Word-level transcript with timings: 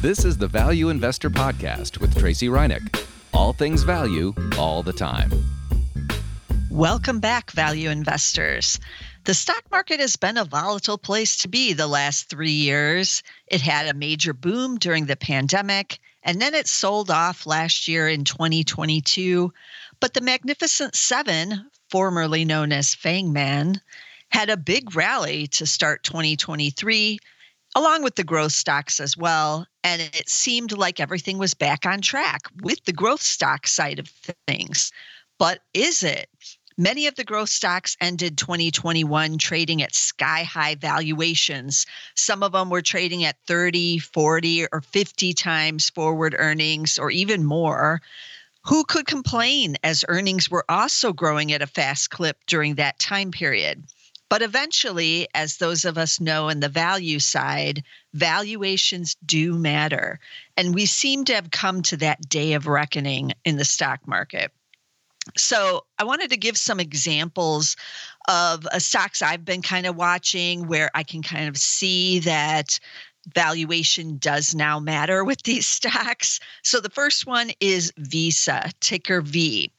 This 0.00 0.24
is 0.24 0.38
the 0.38 0.46
Value 0.46 0.90
Investor 0.90 1.28
Podcast 1.28 1.98
with 1.98 2.16
Tracey 2.16 2.46
Ryniec. 2.46 3.04
All 3.34 3.52
things 3.52 3.82
value, 3.82 4.32
all 4.56 4.84
the 4.84 4.92
time. 4.92 5.28
Welcome 6.70 7.18
back, 7.18 7.50
value 7.50 7.90
investors. 7.90 8.78
The 9.24 9.34
stock 9.34 9.64
market 9.72 9.98
has 9.98 10.14
been 10.14 10.36
a 10.36 10.44
volatile 10.44 10.98
place 10.98 11.38
to 11.38 11.48
be 11.48 11.72
the 11.72 11.88
last 11.88 12.30
three 12.30 12.52
years. 12.52 13.24
It 13.48 13.60
had 13.60 13.88
a 13.88 13.98
major 13.98 14.32
boom 14.32 14.78
during 14.78 15.06
the 15.06 15.16
pandemic, 15.16 15.98
and 16.22 16.40
then 16.40 16.54
it 16.54 16.68
sold 16.68 17.10
off 17.10 17.44
last 17.44 17.88
year 17.88 18.06
in 18.06 18.22
2022. 18.22 19.52
But 19.98 20.14
the 20.14 20.20
Magnificent 20.20 20.94
Seven, 20.94 21.68
formerly 21.90 22.44
known 22.44 22.70
as 22.70 22.94
Fangman, 22.94 23.80
had 24.28 24.48
a 24.48 24.56
big 24.56 24.94
rally 24.94 25.48
to 25.48 25.66
start 25.66 26.04
2023 26.04 27.18
along 27.74 28.02
with 28.02 28.16
the 28.16 28.24
growth 28.24 28.52
stocks 28.52 29.00
as 29.00 29.16
well. 29.16 29.66
And 29.84 30.02
it 30.02 30.28
seemed 30.28 30.76
like 30.76 31.00
everything 31.00 31.38
was 31.38 31.54
back 31.54 31.86
on 31.86 32.00
track 32.00 32.42
with 32.62 32.84
the 32.84 32.92
growth 32.92 33.22
stock 33.22 33.66
side 33.66 33.98
of 33.98 34.08
things. 34.46 34.92
But 35.38 35.60
is 35.74 36.02
it? 36.02 36.28
Many 36.80 37.08
of 37.08 37.16
the 37.16 37.24
growth 37.24 37.48
stocks 37.48 37.96
ended 38.00 38.38
2021 38.38 39.38
trading 39.38 39.82
at 39.82 39.96
sky 39.96 40.44
high 40.44 40.76
valuations. 40.76 41.86
Some 42.14 42.44
of 42.44 42.52
them 42.52 42.70
were 42.70 42.82
trading 42.82 43.24
at 43.24 43.36
30, 43.48 43.98
40, 43.98 44.66
or 44.70 44.80
50 44.80 45.32
times 45.32 45.90
forward 45.90 46.36
earnings, 46.38 46.96
or 46.96 47.10
even 47.10 47.44
more. 47.44 48.00
Who 48.64 48.84
could 48.84 49.06
complain 49.06 49.76
as 49.82 50.04
earnings 50.06 50.50
were 50.50 50.64
also 50.68 51.12
growing 51.12 51.52
at 51.52 51.62
a 51.62 51.66
fast 51.66 52.10
clip 52.10 52.38
during 52.46 52.76
that 52.76 53.00
time 53.00 53.32
period? 53.32 53.82
But 54.28 54.42
eventually, 54.42 55.26
as 55.34 55.56
those 55.56 55.84
of 55.84 55.96
us 55.96 56.20
know 56.20 56.48
in 56.48 56.60
the 56.60 56.68
value 56.68 57.18
side, 57.18 57.82
valuations 58.12 59.16
do 59.24 59.54
matter. 59.54 60.20
And 60.56 60.74
we 60.74 60.86
seem 60.86 61.24
to 61.26 61.34
have 61.34 61.50
come 61.50 61.82
to 61.82 61.96
that 61.98 62.28
day 62.28 62.52
of 62.52 62.66
reckoning 62.66 63.32
in 63.44 63.56
the 63.56 63.64
stock 63.64 64.06
market. 64.06 64.52
So, 65.36 65.84
I 65.98 66.04
wanted 66.04 66.30
to 66.30 66.36
give 66.36 66.56
some 66.56 66.80
examples 66.80 67.76
of 68.28 68.66
uh, 68.66 68.78
stocks 68.78 69.20
I've 69.20 69.44
been 69.44 69.62
kind 69.62 69.86
of 69.86 69.96
watching 69.96 70.68
where 70.68 70.90
I 70.94 71.02
can 71.02 71.22
kind 71.22 71.48
of 71.48 71.56
see 71.56 72.20
that 72.20 72.78
valuation 73.34 74.18
does 74.18 74.54
now 74.54 74.78
matter 74.78 75.24
with 75.24 75.42
these 75.42 75.66
stocks. 75.78 76.40
So 76.62 76.80
the 76.80 76.90
first 76.90 77.26
one 77.26 77.50
is 77.60 77.92
Visa, 77.96 78.70
ticker 78.80 79.20
V. 79.20 79.72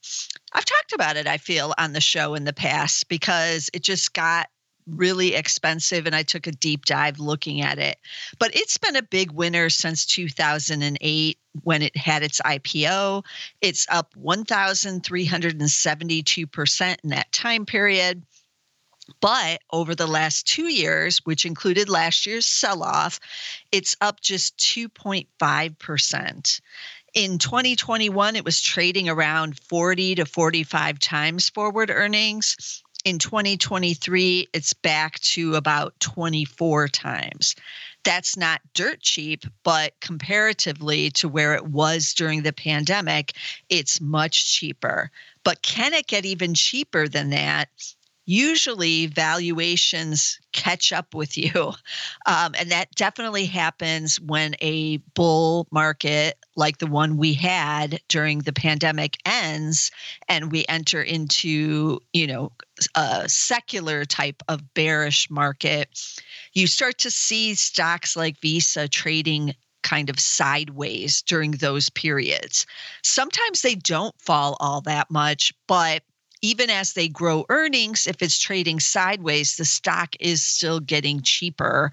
I've 0.53 0.65
talked 0.65 0.93
about 0.93 1.17
it, 1.17 1.27
I 1.27 1.37
feel, 1.37 1.73
on 1.77 1.93
the 1.93 2.01
show 2.01 2.35
in 2.35 2.43
the 2.43 2.53
past 2.53 3.07
because 3.07 3.69
it 3.73 3.83
just 3.83 4.13
got 4.13 4.49
really 4.87 5.35
expensive 5.35 6.07
and 6.07 6.15
I 6.15 6.23
took 6.23 6.47
a 6.47 6.51
deep 6.51 6.85
dive 6.85 7.19
looking 7.19 7.61
at 7.61 7.77
it. 7.77 7.97
But 8.39 8.55
it's 8.55 8.77
been 8.77 8.95
a 8.95 9.03
big 9.03 9.31
winner 9.31 9.69
since 9.69 10.05
2008 10.05 11.37
when 11.63 11.81
it 11.81 11.95
had 11.95 12.23
its 12.23 12.41
IPO. 12.41 13.23
It's 13.61 13.85
up 13.89 14.13
1,372% 14.15 16.97
in 17.03 17.09
that 17.09 17.31
time 17.31 17.65
period. 17.65 18.23
But 19.21 19.61
over 19.71 19.95
the 19.95 20.07
last 20.07 20.47
two 20.47 20.71
years, 20.71 21.19
which 21.25 21.45
included 21.45 21.89
last 21.89 22.25
year's 22.25 22.45
sell 22.45 22.83
off, 22.83 23.19
it's 23.71 23.95
up 24.01 24.21
just 24.21 24.57
2.5%. 24.57 26.61
In 27.15 27.39
2021, 27.39 28.35
it 28.35 28.45
was 28.45 28.61
trading 28.61 29.09
around 29.09 29.59
40 29.59 30.15
to 30.15 30.25
45 30.25 30.99
times 30.99 31.49
forward 31.49 31.89
earnings. 31.89 32.83
In 33.05 33.17
2023, 33.17 34.49
it's 34.53 34.73
back 34.73 35.19
to 35.21 35.55
about 35.55 35.99
24 36.01 36.89
times. 36.89 37.55
That's 38.03 38.37
not 38.37 38.61
dirt 38.73 39.01
cheap, 39.01 39.45
but 39.63 39.99
comparatively 40.01 41.09
to 41.11 41.27
where 41.27 41.55
it 41.55 41.65
was 41.65 42.13
during 42.13 42.43
the 42.43 42.53
pandemic, 42.53 43.33
it's 43.69 44.01
much 44.01 44.53
cheaper. 44.53 45.11
But 45.43 45.61
can 45.61 45.93
it 45.93 46.07
get 46.07 46.25
even 46.25 46.53
cheaper 46.53 47.07
than 47.07 47.29
that? 47.31 47.69
Usually 48.29 49.07
valuations 49.07 50.39
catch 50.51 50.93
up 50.93 51.15
with 51.15 51.37
you. 51.37 51.73
Um, 52.25 52.53
and 52.59 52.69
that 52.69 52.91
definitely 52.95 53.45
happens 53.45 54.19
when 54.19 54.55
a 54.61 54.97
bull 55.15 55.67
market 55.71 56.37
like 56.55 56.77
the 56.77 56.85
one 56.85 57.17
we 57.17 57.33
had 57.33 57.99
during 58.07 58.39
the 58.39 58.53
pandemic 58.53 59.17
ends 59.25 59.89
and 60.27 60.51
we 60.51 60.65
enter 60.69 61.01
into, 61.01 61.99
you 62.13 62.27
know, 62.27 62.51
a 62.95 63.27
secular 63.27 64.05
type 64.05 64.43
of 64.47 64.73
bearish 64.75 65.29
market. 65.31 65.89
You 66.53 66.67
start 66.67 66.99
to 66.99 67.09
see 67.09 67.55
stocks 67.55 68.15
like 68.15 68.39
Visa 68.41 68.87
trading 68.87 69.55
kind 69.81 70.09
of 70.09 70.19
sideways 70.19 71.23
during 71.23 71.51
those 71.51 71.89
periods. 71.89 72.67
Sometimes 73.01 73.61
they 73.61 73.75
don't 73.75 74.19
fall 74.19 74.55
all 74.59 74.81
that 74.81 75.09
much, 75.09 75.53
but 75.67 76.03
even 76.41 76.69
as 76.69 76.93
they 76.93 77.07
grow 77.07 77.45
earnings, 77.49 78.07
if 78.07 78.21
it's 78.21 78.39
trading 78.39 78.79
sideways, 78.79 79.55
the 79.55 79.65
stock 79.65 80.15
is 80.19 80.43
still 80.43 80.79
getting 80.79 81.21
cheaper 81.21 81.91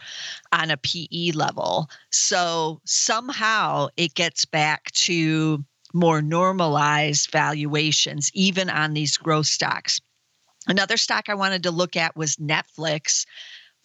on 0.53 0.71
a 0.71 0.77
PE 0.77 1.33
level. 1.33 1.91
So 2.11 2.81
somehow 2.85 3.89
it 3.97 4.15
gets 4.15 4.45
back 4.45 4.91
to 4.93 5.65
more 5.93 6.23
normalized 6.23 7.31
valuations, 7.31 8.31
even 8.35 8.71
on 8.71 8.95
these 8.95 9.17
growth 9.17 9.47
stocks. 9.47 10.01
Another 10.67 10.97
stock 10.97 11.29
I 11.29 11.35
wanted 11.35 11.63
to 11.65 11.71
look 11.71 11.97
at 11.97 12.17
was 12.17 12.37
Netflix, 12.37 13.25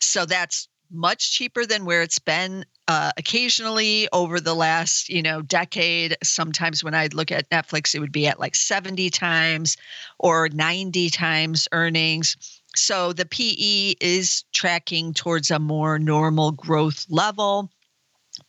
So 0.00 0.26
that's 0.26 0.66
much 0.90 1.32
cheaper 1.32 1.66
than 1.66 1.84
where 1.84 2.02
it's 2.02 2.18
been 2.18 2.64
uh, 2.86 3.12
occasionally 3.16 4.08
over 4.12 4.40
the 4.40 4.54
last 4.54 5.08
you 5.08 5.22
know 5.22 5.42
decade. 5.42 6.16
Sometimes 6.22 6.82
when 6.82 6.94
i'd 6.94 7.14
look 7.14 7.30
at 7.30 7.50
netflix 7.50 7.94
it 7.94 8.00
would 8.00 8.12
be 8.12 8.26
at 8.26 8.40
like 8.40 8.54
70 8.54 9.10
times 9.10 9.76
or 10.18 10.48
90 10.48 11.10
times 11.10 11.68
earnings. 11.72 12.36
So 12.76 13.12
the 13.12 13.26
pe 13.26 13.94
is 14.00 14.44
tracking 14.52 15.14
towards 15.14 15.50
a 15.50 15.58
more 15.58 15.98
normal 15.98 16.52
growth 16.52 17.06
level 17.08 17.70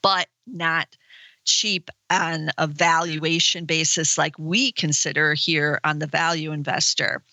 but 0.02 0.28
not 0.46 0.88
cheap 1.46 1.90
on 2.10 2.50
a 2.58 2.68
valuation 2.68 3.66
basis 3.66 4.18
like 4.18 4.38
we 4.38 4.72
consider 4.72 5.34
here 5.34 5.80
on 5.84 6.00
the 6.00 6.08
value 6.08 6.52
investor 6.52 7.24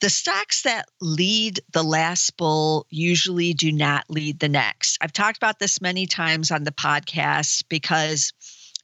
the 0.00 0.10
stocks 0.10 0.62
that 0.62 0.88
lead 1.00 1.60
the 1.72 1.82
last 1.82 2.36
bull 2.36 2.86
usually 2.88 3.52
do 3.52 3.72
not 3.72 4.04
lead 4.08 4.38
the 4.38 4.48
next. 4.48 4.98
I've 5.00 5.12
talked 5.12 5.36
about 5.36 5.58
this 5.58 5.80
many 5.80 6.06
times 6.06 6.50
on 6.50 6.64
the 6.64 6.70
podcast 6.70 7.64
because 7.68 8.32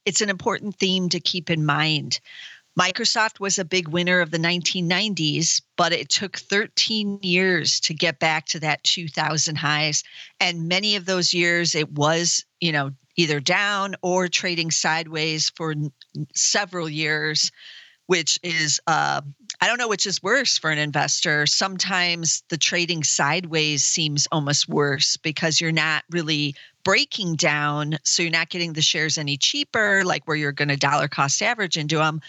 it's 0.05 0.21
an 0.21 0.29
important 0.29 0.75
theme 0.75 1.09
to 1.09 1.19
keep 1.19 1.49
in 1.49 1.65
mind. 1.65 2.19
Microsoft 2.77 3.39
was 3.39 3.57
a 3.57 3.63
big 3.63 3.87
winner 3.87 4.19
of 4.19 4.31
the 4.31 4.37
1990s, 4.37 5.61
but 5.77 5.93
it 5.93 6.09
took 6.09 6.37
13 6.37 7.19
years 7.21 7.79
to 7.81 7.93
get 7.93 8.19
back 8.19 8.47
to 8.47 8.59
that 8.59 8.83
2000 8.83 9.55
highs. 9.55 10.03
And 10.41 10.67
many 10.67 10.97
of 10.97 11.05
those 11.05 11.33
years, 11.33 11.73
it 11.73 11.89
was, 11.89 12.43
you 12.59 12.73
know, 12.73 12.91
either 13.15 13.39
down 13.39 13.95
or 14.01 14.27
trading 14.27 14.71
sideways 14.71 15.49
for 15.55 15.73
several 16.33 16.89
years 16.89 17.51
which 18.07 18.39
is 18.43 18.79
uh, 18.87 19.21
I 19.61 19.67
don't 19.67 19.77
know 19.77 19.87
which 19.87 20.05
is 20.05 20.21
worse 20.21 20.57
for 20.57 20.71
an 20.71 20.77
investor. 20.77 21.45
Sometimes 21.47 22.43
the 22.49 22.57
trading 22.57 23.03
sideways 23.03 23.83
seems 23.83 24.27
almost 24.31 24.67
worse 24.67 25.17
because 25.17 25.59
you're 25.61 25.71
not 25.71 26.03
really 26.11 26.55
breaking 26.83 27.35
down, 27.35 27.97
so 28.03 28.21
you're 28.21 28.31
not 28.31 28.49
getting 28.49 28.73
the 28.73 28.81
shares 28.81 29.17
any 29.17 29.37
cheaper, 29.37 30.03
like 30.03 30.27
where 30.27 30.37
you're 30.37 30.51
going 30.51 30.67
to 30.69 30.77
dollar 30.77 31.07
cost 31.07 31.41
average 31.41 31.77
into 31.77 31.97
them. 31.97 32.21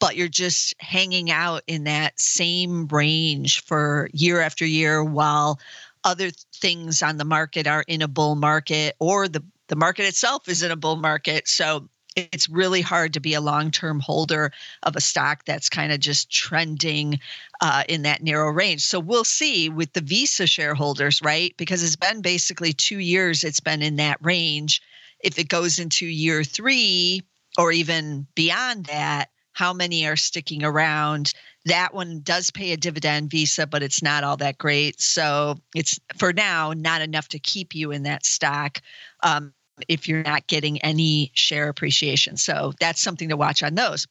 but 0.00 0.16
you're 0.16 0.28
just 0.28 0.74
hanging 0.80 1.30
out 1.30 1.62
in 1.66 1.84
that 1.84 2.18
same 2.18 2.86
range 2.88 3.62
for 3.64 4.08
year 4.12 4.40
after 4.40 4.66
year 4.66 5.02
while 5.02 5.58
other 6.04 6.30
things 6.54 7.02
on 7.02 7.16
the 7.16 7.24
market 7.24 7.66
are 7.66 7.84
in 7.88 8.02
a 8.02 8.08
bull 8.08 8.34
market 8.34 8.96
or 8.98 9.28
the 9.28 9.42
the 9.68 9.76
market 9.76 10.04
itself 10.04 10.46
is 10.48 10.62
in 10.62 10.70
a 10.70 10.76
bull 10.76 10.96
market. 10.96 11.48
So 11.48 11.88
it's 12.16 12.48
really 12.48 12.80
hard 12.80 13.12
to 13.14 13.20
be 13.20 13.34
a 13.34 13.40
long 13.40 13.70
term 13.70 14.00
holder 14.00 14.52
of 14.84 14.96
a 14.96 15.00
stock 15.00 15.44
that's 15.44 15.68
kind 15.68 15.92
of 15.92 16.00
just 16.00 16.30
trending 16.30 17.18
uh, 17.60 17.84
in 17.88 18.02
that 18.02 18.22
narrow 18.22 18.50
range. 18.50 18.82
So 18.82 19.00
we'll 19.00 19.24
see 19.24 19.68
with 19.68 19.92
the 19.92 20.00
Visa 20.00 20.46
shareholders, 20.46 21.20
right? 21.22 21.54
Because 21.56 21.82
it's 21.82 21.96
been 21.96 22.22
basically 22.22 22.72
two 22.72 22.98
years, 22.98 23.44
it's 23.44 23.60
been 23.60 23.82
in 23.82 23.96
that 23.96 24.18
range. 24.22 24.80
If 25.20 25.38
it 25.38 25.48
goes 25.48 25.78
into 25.78 26.06
year 26.06 26.44
three 26.44 27.22
or 27.58 27.72
even 27.72 28.26
beyond 28.34 28.86
that, 28.86 29.30
how 29.52 29.72
many 29.72 30.06
are 30.06 30.16
sticking 30.16 30.64
around? 30.64 31.32
That 31.64 31.94
one 31.94 32.20
does 32.20 32.50
pay 32.50 32.72
a 32.72 32.76
dividend 32.76 33.30
visa, 33.30 33.66
but 33.66 33.82
it's 33.82 34.02
not 34.02 34.24
all 34.24 34.36
that 34.38 34.58
great. 34.58 35.00
So 35.00 35.56
it's 35.74 35.98
for 36.18 36.32
now 36.32 36.72
not 36.76 37.00
enough 37.00 37.28
to 37.28 37.38
keep 37.38 37.74
you 37.74 37.90
in 37.92 38.02
that 38.02 38.26
stock. 38.26 38.82
Um, 39.22 39.54
if 39.88 40.08
you're 40.08 40.22
not 40.22 40.46
getting 40.46 40.80
any 40.82 41.30
share 41.34 41.68
appreciation. 41.68 42.36
So 42.36 42.72
that's 42.80 43.00
something 43.00 43.28
to 43.28 43.36
watch 43.36 43.62
on 43.62 43.74
those. 43.74 44.06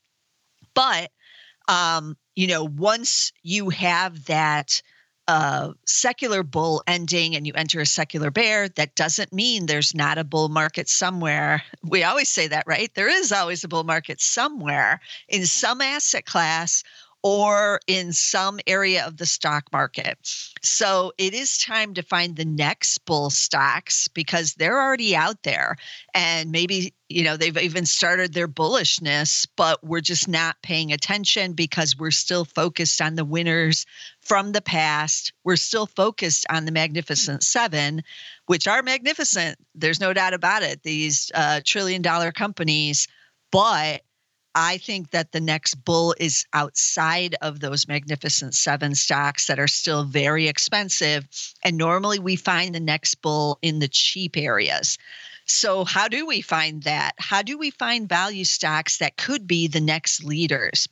But 0.74 1.12
um, 1.68 2.18
you 2.36 2.48
know, 2.48 2.64
once 2.66 3.32
you 3.44 3.70
have 3.70 4.26
that 4.26 4.82
uh, 5.28 5.72
secular 5.86 6.44
bull 6.44 6.84
ending 6.86 7.36
and 7.36 7.48
you 7.48 7.54
enter 7.56 7.80
a 7.80 7.86
secular 7.86 8.30
bear, 8.30 8.68
that 8.70 8.96
doesn't 8.96 9.32
mean 9.32 9.66
there's 9.66 9.96
not 9.96 10.18
a 10.18 10.24
bull 10.24 10.50
market 10.50 10.90
somewhere. 10.90 11.64
We 11.82 12.04
always 12.04 12.28
say 12.28 12.48
that, 12.48 12.66
right? 12.68 12.94
There 12.94 13.08
is 13.08 13.32
always 13.32 13.64
a 13.64 13.70
bull 13.70 13.86
market 13.86 14.20
somewhere 14.20 15.00
in 15.30 15.46
some 15.46 15.80
asset 15.80 16.26
class 16.26 16.84
or 17.24 17.80
in 17.88 18.12
some 18.12 18.60
area 18.68 19.06
of 19.08 19.16
the 19.16 19.26
stock 19.26 19.64
market. 19.72 20.18
So 20.62 21.14
it 21.18 21.34
is 21.34 21.58
time 21.58 21.94
to 21.94 22.04
find 22.04 22.36
the 22.36 22.44
next 22.46 23.06
bull 23.06 23.30
stocks 23.30 24.10
because 24.10 24.56
they're 24.56 24.82
already 24.82 25.16
out 25.16 25.44
there. 25.44 25.78
And 26.14 26.52
maybe, 26.52 26.94
you 27.08 27.24
know, 27.24 27.38
they've 27.38 27.58
even 27.58 27.86
started 27.86 28.34
their 28.34 28.50
bullishness, 28.50 29.48
but 29.56 29.82
we're 29.86 30.02
just 30.02 30.28
not 30.28 30.62
paying 30.64 30.92
attention 30.92 31.54
because 31.54 31.98
we're 31.98 32.12
still 32.12 32.44
focused 32.44 33.02
on 33.02 33.16
the 33.16 33.26
winners 33.26 33.86
from 34.22 34.52
the 34.52 34.62
past. 34.62 35.32
We're 35.46 35.56
still 35.56 35.86
focused 35.86 36.46
on 36.50 36.66
the 36.66 36.72
Magnificent 36.74 37.42
Seven, 37.44 38.04
which 38.48 38.68
are 38.68 38.84
magnificent. 38.84 39.58
There's 39.76 40.02
no 40.02 40.12
doubt 40.12 40.34
about 40.34 40.62
it. 40.62 40.84
These 40.84 41.32
uh, 41.34 41.62
trillion 41.64 42.02
dollar 42.02 42.34
companies. 42.34 43.08
But 43.50 44.02
I 44.56 44.78
think 44.78 45.12
that 45.12 45.32
the 45.32 45.42
next 45.42 45.76
bull 45.76 46.14
is 46.20 46.46
outside 46.54 47.36
of 47.42 47.60
those 47.60 47.88
magnificent 47.88 48.54
seven 48.54 48.94
stocks 48.94 49.48
that 49.48 49.60
are 49.60 49.68
still 49.68 50.04
very 50.04 50.48
expensive. 50.48 51.28
And 51.64 51.78
normally 51.78 52.20
we 52.20 52.36
find 52.36 52.74
the 52.74 52.80
next 52.80 53.16
bull 53.16 53.58
in 53.62 53.80
the 53.80 53.88
cheap 53.88 54.38
areas. 54.38 54.98
So, 55.46 55.84
how 55.84 56.08
do 56.08 56.26
we 56.26 56.42
find 56.42 56.84
that? 56.84 57.14
How 57.18 57.42
do 57.42 57.58
we 57.58 57.70
find 57.72 58.08
value 58.08 58.46
stocks 58.46 59.00
that 59.00 59.18
could 59.18 59.46
be 59.46 59.68
the 59.68 59.82
next 59.82 60.24
leaders? 60.24 60.88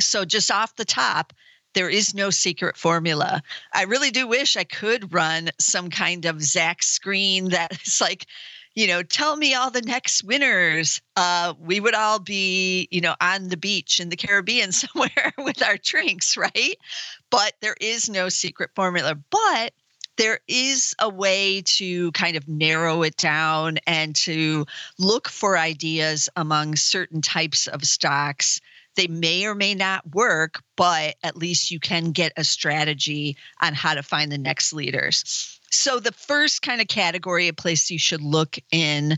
So, 0.00 0.24
just 0.24 0.50
off 0.50 0.74
the 0.74 0.84
top, 0.84 1.32
there 1.74 1.88
is 1.88 2.14
no 2.14 2.30
secret 2.30 2.76
formula. 2.76 3.42
I 3.72 3.84
really 3.84 4.10
do 4.10 4.26
wish 4.26 4.56
I 4.56 4.64
could 4.64 5.12
run 5.12 5.50
some 5.60 5.90
kind 5.90 6.24
of 6.24 6.36
Zacks 6.36 6.84
screen 6.84 7.48
that 7.50 7.72
is 7.86 8.00
like, 8.00 8.26
you 8.74 8.86
know, 8.86 9.02
tell 9.02 9.36
me 9.36 9.54
all 9.54 9.70
the 9.70 9.82
next 9.82 10.24
winners. 10.24 11.00
Uh, 11.16 11.54
we 11.58 11.80
would 11.80 11.94
all 11.94 12.18
be, 12.18 12.88
you 12.90 13.00
know, 13.00 13.14
on 13.20 13.48
the 13.48 13.56
beach 13.56 14.00
in 14.00 14.08
the 14.08 14.16
Caribbean 14.16 14.72
somewhere 14.72 15.32
with 15.38 15.62
our 15.62 15.76
drinks, 15.76 16.36
right? 16.36 16.76
But 17.30 17.54
there 17.60 17.76
is 17.80 18.08
no 18.08 18.28
secret 18.28 18.70
formula. 18.74 19.16
But 19.30 19.72
there 20.16 20.40
is 20.48 20.94
a 20.98 21.08
way 21.08 21.62
to 21.62 22.12
kind 22.12 22.36
of 22.36 22.46
narrow 22.46 23.02
it 23.02 23.16
down 23.16 23.78
and 23.86 24.14
to 24.14 24.66
look 24.98 25.28
for 25.28 25.56
ideas 25.56 26.28
among 26.36 26.76
certain 26.76 27.22
types 27.22 27.66
of 27.66 27.84
stocks. 27.84 28.60
They 28.96 29.06
may 29.06 29.46
or 29.46 29.54
may 29.54 29.74
not 29.74 30.14
work, 30.14 30.62
but 30.76 31.14
at 31.22 31.36
least 31.36 31.70
you 31.70 31.80
can 31.80 32.12
get 32.12 32.32
a 32.36 32.44
strategy 32.44 33.36
on 33.62 33.72
how 33.72 33.94
to 33.94 34.02
find 34.02 34.30
the 34.30 34.38
next 34.38 34.72
leaders. 34.72 35.59
So 35.70 36.00
the 36.00 36.12
first 36.12 36.62
kind 36.62 36.80
of 36.80 36.88
category 36.88 37.48
of 37.48 37.56
place 37.56 37.90
you 37.90 37.98
should 37.98 38.22
look 38.22 38.58
in 38.70 39.16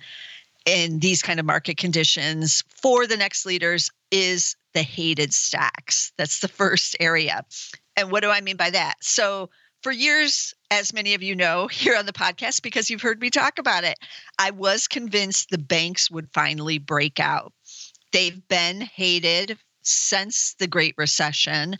in 0.65 1.01
these 1.01 1.23
kind 1.23 1.41
of 1.41 1.47
market 1.47 1.77
conditions 1.77 2.63
for 2.81 3.07
the 3.07 3.17
next 3.17 3.45
leaders 3.47 3.91
is 4.11 4.55
the 4.75 4.83
hated 4.83 5.33
stacks. 5.35 6.13
That's 6.17 6.41
the 6.41 6.49
first 6.49 6.97
area. 7.01 7.45
And 7.97 8.11
what 8.11 8.23
do 8.23 8.31
I 8.31 8.41
mean 8.41 8.57
by 8.57 8.71
that? 8.71 8.95
So 9.01 9.51
for 9.83 9.91
years, 9.91 10.55
as 10.71 10.93
many 10.93 11.15
of 11.15 11.23
you 11.23 11.35
know 11.35 11.67
here 11.67 11.97
on 11.97 12.07
the 12.07 12.13
podcast, 12.13 12.63
because 12.63 12.89
you've 12.89 13.03
heard 13.03 13.21
me 13.21 13.31
talk 13.31 13.59
about 13.59 13.85
it, 13.85 13.99
I 14.39 14.51
was 14.51 14.87
convinced 14.87 15.51
the 15.51 15.59
banks 15.59 16.11
would 16.11 16.29
finally 16.33 16.79
break 16.79 17.19
out. 17.19 17.53
They've 18.13 18.47
been 18.49 18.81
hated 18.81 19.59
since 19.83 20.55
the 20.59 20.69
Great 20.69 20.95
Recession. 20.97 21.77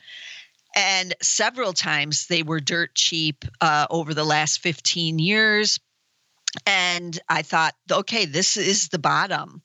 And 0.75 1.15
several 1.23 1.73
times 1.73 2.27
they 2.27 2.43
were 2.43 2.61
dirt 2.61 2.95
cheap 2.95 3.45
uh, 3.61 3.87
over 3.91 4.15
the 4.15 4.25
last 4.25 4.61
15 4.61 5.19
years. 5.19 5.79
And 6.67 7.19
I 7.29 7.43
thought, 7.43 7.75
okay, 7.91 8.25
this 8.25 8.57
is 8.57 8.89
the 8.89 8.99
bottom. 8.99 9.63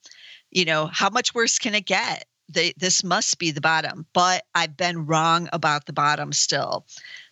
You 0.52 0.66
know, 0.66 0.88
how 0.88 1.10
much 1.10 1.34
worse 1.34 1.60
can 1.60 1.76
it 1.76 1.86
get? 1.86 2.26
They, 2.50 2.74
this 2.78 3.04
must 3.04 3.40
be 3.40 3.52
the 3.52 3.62
bottom. 3.62 4.06
But 4.14 4.44
I've 4.56 4.78
been 4.78 5.06
wrong 5.06 5.50
about 5.52 5.86
the 5.86 5.94
bottom 5.94 6.32
still. 6.32 6.86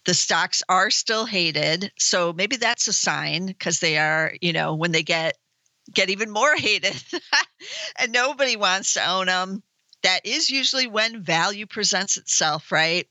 The 0.06 0.14
stocks 0.14 0.62
are 0.68 0.92
still 0.92 1.26
hated. 1.26 1.92
So 1.98 2.34
maybe 2.34 2.58
that's 2.58 2.88
a 2.88 2.94
sign 2.94 3.48
because 3.48 3.80
they 3.80 3.98
are, 3.98 4.34
you 4.42 4.54
know, 4.54 4.76
when 4.76 4.92
they 4.92 5.04
get 5.04 5.38
get 5.94 6.10
even 6.10 6.32
more 6.32 6.56
hated 6.58 7.02
and 8.00 8.12
nobody 8.12 8.56
wants 8.56 8.94
to 8.96 9.08
own 9.08 9.28
them 9.28 9.64
that 10.06 10.24
is 10.24 10.52
usually 10.52 10.86
when 10.86 11.24
value 11.24 11.66
presents 11.66 12.16
itself, 12.18 12.72
right? 12.72 13.08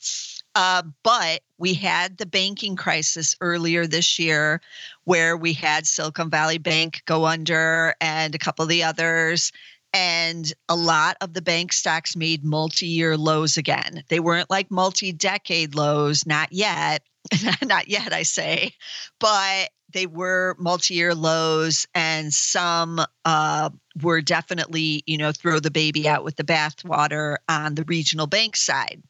Uh, 0.54 0.82
but 1.02 1.40
we 1.58 1.74
had 1.74 2.16
the 2.16 2.26
banking 2.26 2.76
crisis 2.76 3.36
earlier 3.40 3.86
this 3.86 4.18
year 4.18 4.60
where 5.04 5.36
we 5.36 5.52
had 5.52 5.86
Silicon 5.86 6.30
Valley 6.30 6.58
Bank 6.58 7.02
go 7.06 7.26
under 7.26 7.94
and 8.00 8.34
a 8.34 8.38
couple 8.38 8.62
of 8.62 8.68
the 8.68 8.84
others. 8.84 9.52
And 9.92 10.52
a 10.68 10.74
lot 10.74 11.16
of 11.20 11.34
the 11.34 11.42
bank 11.42 11.72
stocks 11.72 12.16
made 12.16 12.44
multi 12.44 12.86
year 12.86 13.16
lows 13.16 13.56
again. 13.56 14.02
They 14.08 14.20
weren't 14.20 14.50
like 14.50 14.70
multi 14.70 15.12
decade 15.12 15.74
lows, 15.74 16.26
not 16.26 16.52
yet. 16.52 17.02
not 17.62 17.88
yet, 17.88 18.12
I 18.12 18.22
say, 18.22 18.72
but 19.18 19.70
they 19.94 20.06
were 20.06 20.56
multi-year 20.58 21.14
lows 21.14 21.86
and 21.94 22.34
some 22.34 23.00
uh, 23.24 23.70
were 24.02 24.20
definitely 24.20 25.02
you 25.06 25.16
know 25.16 25.32
throw 25.32 25.60
the 25.60 25.70
baby 25.70 26.06
out 26.06 26.24
with 26.24 26.36
the 26.36 26.44
bathwater 26.44 27.36
on 27.48 27.76
the 27.76 27.84
regional 27.84 28.26
bank 28.26 28.56
side 28.56 29.02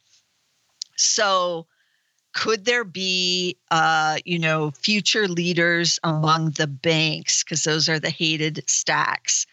so 0.97 1.67
could 2.35 2.65
there 2.65 2.85
be 2.85 3.57
uh, 3.71 4.19
you 4.25 4.39
know 4.39 4.73
future 4.73 5.29
leaders 5.29 5.99
among 6.05 6.51
the 6.51 6.67
banks? 6.67 7.43
Because 7.43 7.63
those 7.63 7.89
are 7.89 7.99
the 7.99 8.11
hated 8.11 8.63
stacks. 8.67 9.47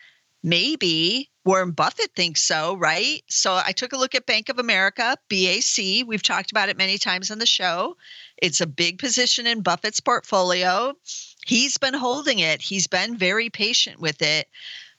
Maybe. 0.43 1.29
Warren 1.43 1.71
buffett 1.71 2.11
thinks 2.15 2.41
so 2.41 2.75
right? 2.75 3.23
So 3.27 3.59
i 3.65 3.71
took 3.71 3.93
a 3.93 3.97
look 3.97 4.13
at 4.13 4.27
bank 4.27 4.49
of 4.49 4.59
america 4.59 5.17
bac 5.27 6.05
we've 6.05 6.21
talked 6.21 6.51
about 6.51 6.69
it 6.69 6.77
many 6.77 6.97
times 6.97 7.31
on 7.31 7.39
the 7.39 7.45
show. 7.45 7.97
It's 8.37 8.61
a 8.61 8.67
big 8.67 8.99
position 8.99 9.47
in 9.47 9.61
buffett's 9.61 9.99
portfolio. 9.99 10.93
He's 11.45 11.77
been 11.77 11.95
holding 11.95 12.39
it. 12.39 12.61
He's 12.61 12.87
been 12.87 13.17
very 13.17 13.49
patient 13.49 13.99
with 13.99 14.21
it. 14.21 14.47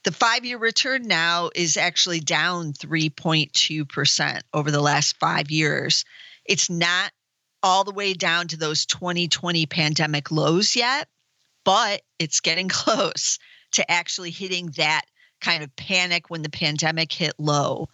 The 0.04 0.10
five 0.12 0.44
year 0.44 0.58
return 0.58 1.02
now 1.06 1.50
is 1.54 1.76
actually 1.76 2.18
down 2.18 2.72
3.2% 2.72 4.40
over 4.52 4.70
the 4.72 4.80
last 4.80 5.16
five 5.18 5.50
years 5.50 6.04
it's 6.44 6.70
not 6.70 7.12
all 7.62 7.84
the 7.84 7.92
way 7.92 8.12
down 8.12 8.48
to 8.48 8.56
those 8.56 8.86
2020 8.86 9.66
pandemic 9.66 10.30
lows 10.30 10.74
yet, 10.74 11.08
but 11.64 12.02
it's 12.18 12.40
getting 12.40 12.68
close 12.70 13.38
to 13.72 13.90
actually 13.90 14.30
hitting 14.30 14.66
that 14.76 15.02
kind 15.40 15.62
of 15.62 15.74
panic 15.76 16.30
when 16.30 16.42
the 16.42 16.50
pandemic 16.50 17.12
hit 17.12 17.34
low. 17.38 17.88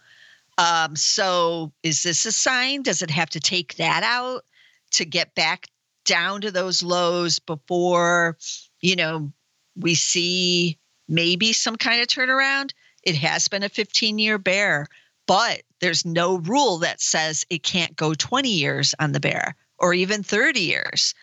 Um, 0.57 0.95
so, 0.95 1.71
is 1.83 2.03
this 2.03 2.25
a 2.25 2.31
sign? 2.31 2.83
Does 2.83 3.01
it 3.01 3.09
have 3.09 3.29
to 3.31 3.39
take 3.39 3.75
that 3.75 4.03
out 4.03 4.43
to 4.91 5.05
get 5.05 5.33
back 5.33 5.67
down 6.05 6.41
to 6.41 6.51
those 6.51 6.83
lows 6.83 7.39
before, 7.39 8.37
you 8.81 8.95
know, 8.95 9.31
we 9.75 9.95
see 9.95 10.77
maybe 11.07 11.53
some 11.53 11.77
kind 11.77 12.01
of 12.01 12.07
turnaround? 12.07 12.71
It 13.03 13.15
has 13.15 13.47
been 13.47 13.63
a 13.63 13.69
15 13.69 14.19
year 14.19 14.37
bear 14.37 14.87
but 15.29 15.61
there's 15.79 16.07
no 16.07 16.39
rule 16.39 16.79
that 16.79 16.99
says 16.99 17.45
it 17.51 17.61
can't 17.61 17.95
go 17.95 18.15
20 18.15 18.49
years 18.49 18.95
on 18.97 19.11
the 19.11 19.19
bear 19.19 19.55
or 19.77 19.93
even 19.93 20.23
30 20.23 20.59
years. 20.59 21.13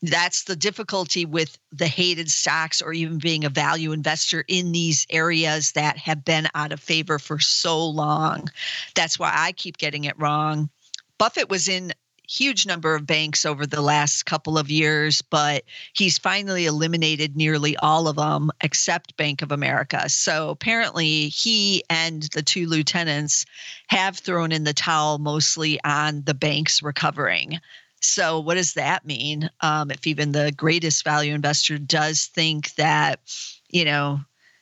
that's 0.00 0.44
the 0.44 0.56
difficulty 0.56 1.26
with 1.26 1.58
the 1.70 1.86
hated 1.86 2.30
stocks 2.30 2.80
or 2.80 2.94
even 2.94 3.18
being 3.18 3.44
a 3.44 3.50
value 3.50 3.92
investor 3.92 4.42
in 4.48 4.72
these 4.72 5.06
areas 5.10 5.72
that 5.72 5.98
have 5.98 6.24
been 6.24 6.48
out 6.54 6.72
of 6.72 6.80
favor 6.80 7.18
for 7.18 7.38
so 7.38 7.86
long. 7.86 8.48
That's 8.94 9.18
why 9.18 9.30
I 9.36 9.52
keep 9.52 9.76
getting 9.76 10.04
it 10.04 10.18
wrong. 10.18 10.70
Buffett 11.18 11.50
was 11.50 11.68
in 11.68 11.92
huge 12.30 12.64
number 12.64 12.94
of 12.94 13.06
banks 13.06 13.44
over 13.44 13.66
the 13.66 13.80
last 13.80 14.24
couple 14.24 14.56
of 14.56 14.70
years, 14.70 15.20
but 15.20 15.64
he's 15.94 16.16
finally 16.16 16.66
eliminated 16.66 17.36
nearly 17.36 17.76
all 17.78 18.06
of 18.06 18.16
them 18.16 18.50
except 18.62 19.16
Bank 19.16 19.42
of 19.42 19.50
America. 19.50 20.08
So 20.08 20.50
apparently, 20.50 21.28
he 21.28 21.82
and 21.90 22.22
the 22.32 22.42
two 22.42 22.68
lieutenants 22.68 23.44
have 23.88 24.16
thrown 24.16 24.52
in 24.52 24.64
the 24.64 24.72
towel 24.72 25.18
mostly 25.18 25.80
on 25.84 26.22
the 26.22 26.34
banks 26.34 26.82
recovering. 26.82 27.58
So, 28.00 28.40
what 28.40 28.54
does 28.54 28.74
that 28.74 29.04
mean? 29.04 29.50
Um, 29.60 29.90
if 29.90 30.06
even 30.06 30.32
the 30.32 30.52
greatest 30.56 31.04
value 31.04 31.34
investor 31.34 31.78
does 31.78 32.26
think 32.26 32.74
that, 32.76 33.20
you 33.68 33.84
know, 33.84 34.20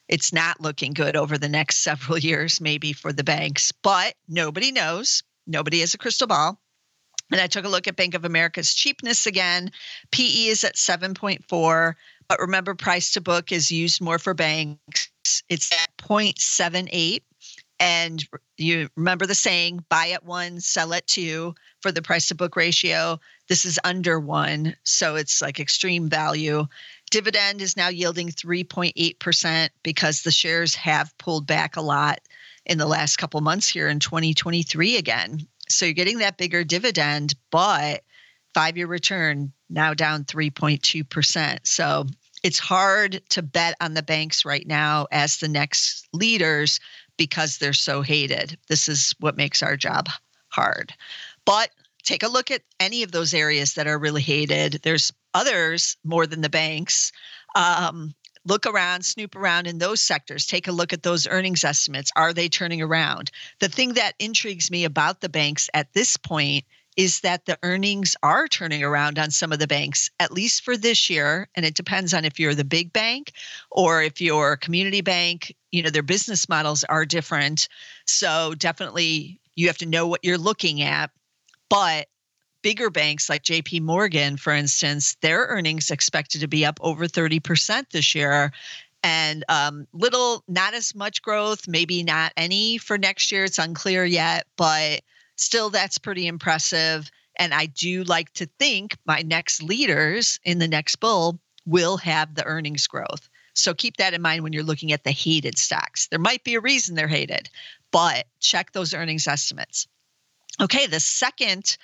it's 0.09 0.33
not 0.33 0.61
looking 0.61 0.95
good 0.95 1.17
over 1.17 1.37
the 1.37 1.49
next 1.49 1.79
several 1.83 2.19
years, 2.19 2.61
maybe 2.61 2.95
for 2.95 3.13
the 3.13 3.25
banks, 3.25 3.73
but 3.73 4.15
nobody 4.27 4.73
knows. 4.73 5.23
Nobody 5.47 5.81
has 5.81 5.95
a 5.95 5.99
crystal 5.99 6.27
ball. 6.27 6.61
And 7.31 7.41
I 7.41 7.47
took 7.47 7.65
a 7.65 7.69
look 7.69 7.87
at 7.87 7.97
Bank 7.97 8.15
of 8.15 8.25
America's 8.25 8.75
cheapness 8.75 9.27
again. 9.27 9.71
PE 10.13 10.47
is 10.47 10.65
at 10.65 10.77
7.4, 10.77 11.95
but 12.29 12.41
remember, 12.41 12.75
price 12.75 13.13
to 13.13 13.21
book 13.21 13.53
is 13.53 13.71
used 13.71 14.01
more 14.01 14.19
for 14.19 14.35
banks. 14.35 15.11
It's 15.49 15.73
at 15.73 15.97
0.78. 15.99 17.23
And 17.81 18.27
you 18.57 18.89
remember 18.97 19.27
the 19.27 19.35
saying 19.35 19.85
buy 19.89 20.11
at 20.11 20.25
one, 20.25 20.61
sell 20.61 20.93
at 20.93 21.07
two 21.07 21.55
for 21.81 21.93
the 21.93 22.03
price 22.03 22.29
to 22.29 22.35
book 22.35 22.57
ratio. 22.57 23.21
This 23.49 23.65
is 23.65 23.79
under 23.85 24.19
one. 24.19 24.75
So 24.83 25.15
it's 25.15 25.41
like 25.41 25.61
extreme 25.61 26.09
value. 26.09 26.67
Dividend 27.11 27.63
is 27.63 27.77
now 27.77 27.89
yielding 27.89 28.31
3.8% 28.31 29.69
because 29.83 30.23
the 30.23 30.33
shares 30.33 30.75
have 30.75 31.17
pulled 31.19 31.47
back 31.47 31.77
a 31.77 31.81
lot 31.81 32.21
in 32.67 32.79
the 32.79 32.87
last 32.87 33.17
couple 33.17 33.41
months 33.41 33.69
here 33.69 33.89
in 33.89 34.01
2023 34.01 34.97
again. 34.97 35.47
So 35.71 35.85
you're 35.85 35.95
getting 35.95 36.19
that 36.19 36.39
bigger 36.39 36.65
dividend, 36.65 37.35
but 37.51 38.03
five 38.55 38.77
year 38.77 38.87
return 38.87 39.53
now 39.71 39.95
down 39.95 40.25
3.2%. 40.25 41.59
So 41.65 42.07
it's 42.43 42.59
hard 42.59 43.23
to 43.31 43.43
bet 43.43 43.75
on 43.81 43.95
the 43.95 44.03
banks 44.03 44.45
right 44.45 44.67
now 44.67 45.07
as 45.11 45.39
the 45.39 45.49
next 45.49 46.09
leaders 46.13 46.81
because 47.17 47.59
they're 47.59 47.73
so 47.73 48.03
hated. 48.03 48.57
This 48.69 48.89
is 48.89 49.15
what 49.21 49.37
makes 49.37 49.63
our 49.63 49.77
job 49.77 50.09
hard. 50.49 50.93
But 51.45 51.71
take 52.05 52.23
a 52.23 52.29
look 52.29 52.51
at 52.51 52.63
any 52.81 53.03
of 53.03 53.13
those 53.13 53.35
areas 53.35 53.75
that 53.75 53.87
are 53.87 53.99
really 53.99 54.23
hated. 54.23 54.81
There's 54.83 55.13
others 55.35 55.97
more 56.05 56.27
than 56.27 56.41
the 56.41 56.49
banks. 56.49 57.13
Um, 57.55 58.15
look 58.49 58.67
around, 58.67 59.05
snoop 59.05 59.37
around 59.37 59.67
in 59.67 59.79
those 59.79 60.01
sectors, 60.01 60.47
take 60.47 60.67
a 60.67 60.73
look 60.73 60.93
at 60.93 61.03
those 61.03 61.27
earnings 61.29 61.65
estimates. 61.65 62.11
Are 62.17 62.33
they 62.33 62.49
turning 62.49 62.83
around? 62.83 63.31
The 63.61 63.69
thing 63.69 63.95
that 63.95 64.15
intrigues 64.19 64.71
me 64.71 64.85
about 64.85 65.21
the 65.21 65.29
banks 65.29 65.69
at 65.75 65.93
this 65.93 66.17
point 66.17 66.65
is 66.97 67.21
that 67.21 67.47
the 67.47 67.57
earnings 67.63 68.17
are 68.25 68.49
turning 68.49 68.83
around 68.83 69.21
on 69.21 69.31
some 69.31 69.53
of 69.53 69.61
the 69.61 69.69
banks, 69.69 70.11
at 70.19 70.33
least 70.33 70.65
for 70.65 70.77
this 70.77 71.09
year. 71.09 71.49
And 71.55 71.65
it 71.65 71.75
depends 71.75 72.13
on 72.13 72.25
if 72.25 72.41
you're 72.41 72.57
the 72.57 72.65
big 72.65 72.93
bank 72.93 73.33
or 73.71 74.03
if 74.03 74.21
you're 74.21 74.53
a 74.53 74.59
community 74.59 75.01
bank. 75.01 75.55
You 75.71 75.85
know, 75.85 75.91
their 75.91 76.03
business 76.03 76.49
models 76.49 76.83
are 76.83 77.07
different. 77.07 77.69
So 78.07 78.55
definitely 78.59 79.39
you 79.55 79.69
have 79.69 79.79
to 79.79 79.87
know 79.87 80.09
what 80.09 80.25
you're 80.25 80.39
looking 80.39 80.83
at. 80.83 81.11
But 81.69 82.09
bigger 82.63 82.91
banks 82.91 83.29
like 83.29 83.43
JP 83.43 83.83
Morgan, 83.83 84.37
for 84.37 84.53
instance, 84.53 85.17
their 85.21 85.47
earnings 85.47 85.91
expected 85.91 86.41
to 86.41 86.49
be 86.49 86.65
up 86.65 86.79
over 86.81 87.07
30% 87.07 87.91
this 87.91 88.15
year. 88.15 88.53
And 89.03 89.45
um, 89.49 89.87
little, 89.93 90.43
not 90.49 90.75
as 90.75 90.95
much 90.95 91.23
growth, 91.23 91.69
maybe 91.69 92.03
not 92.03 92.33
any 92.37 92.79
for 92.79 92.99
next 92.99 93.31
year. 93.31 93.45
It's 93.45 93.59
unclear 93.59 94.05
yet, 94.05 94.47
but 94.57 95.03
still, 95.37 95.71
that's 95.71 95.99
pretty 95.99 96.27
impressive. 96.27 97.11
And 97.37 97.55
I 97.55 97.67
do 97.67 98.03
like 98.05 98.33
to 98.35 98.47
think 98.59 98.97
my 99.07 99.23
next 99.23 99.63
leaders 99.63 100.41
in 100.45 100.59
the 100.59 100.67
next 100.67 100.97
bull 100.97 101.39
will 101.65 101.97
have 101.99 102.35
the 102.35 102.45
earnings 102.45 102.87
growth. 102.87 103.29
So 103.55 103.75
keep 103.75 103.97
that 103.97 104.15
in 104.15 104.23
mind 104.23 104.43
when 104.43 104.53
you're 104.53 104.63
looking 104.63 104.93
at 104.93 105.05
the 105.05 105.11
hated 105.11 105.59
stocks. 105.59 106.09
There 106.09 106.19
might 106.19 106.45
be 106.45 106.55
a 106.55 106.61
reason 106.61 106.95
they're 106.95 107.09
hated, 107.09 107.51
but 107.91 108.27
check 108.41 108.73
those 108.73 108.95
earnings 108.95 109.27
estimates. 109.27 109.87
Okay, 110.61 110.87
the 110.87 111.01
second 111.01 111.77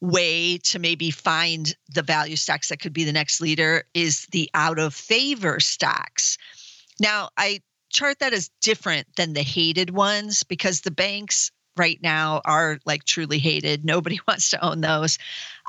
way 0.00 0.58
to 0.58 0.78
maybe 0.78 1.10
find 1.10 1.74
the 1.92 2.02
value 2.02 2.36
stocks 2.36 2.68
that 2.68 2.80
could 2.80 2.92
be 2.92 3.04
the 3.04 3.12
next 3.12 3.40
leader 3.40 3.84
is 3.92 4.26
the 4.32 4.48
out 4.54 4.78
of 4.78 4.94
favor 4.94 5.60
stocks. 5.60 6.38
Now, 7.00 7.30
I 7.36 7.60
chart 7.90 8.20
that 8.20 8.32
as 8.32 8.50
different 8.60 9.08
than 9.16 9.32
the 9.32 9.42
hated 9.42 9.90
ones 9.90 10.42
because 10.44 10.80
the 10.80 10.90
banks 10.90 11.50
right 11.76 11.98
now 12.02 12.40
are 12.44 12.78
like 12.84 13.04
truly 13.04 13.38
hated. 13.38 13.84
Nobody 13.84 14.20
wants 14.28 14.50
to 14.50 14.64
own 14.64 14.80
those. 14.80 15.18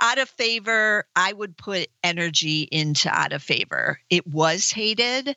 Out 0.02 0.20
of 0.20 0.30
favor, 0.30 1.06
I 1.16 1.34
would 1.34 1.58
put 1.58 1.88
energy 2.04 2.68
into 2.72 3.10
out 3.10 3.34
of 3.34 3.42
favor. 3.42 4.00
It 4.10 4.28
was 4.28 4.72
hated 4.72 5.30
a 5.30 5.36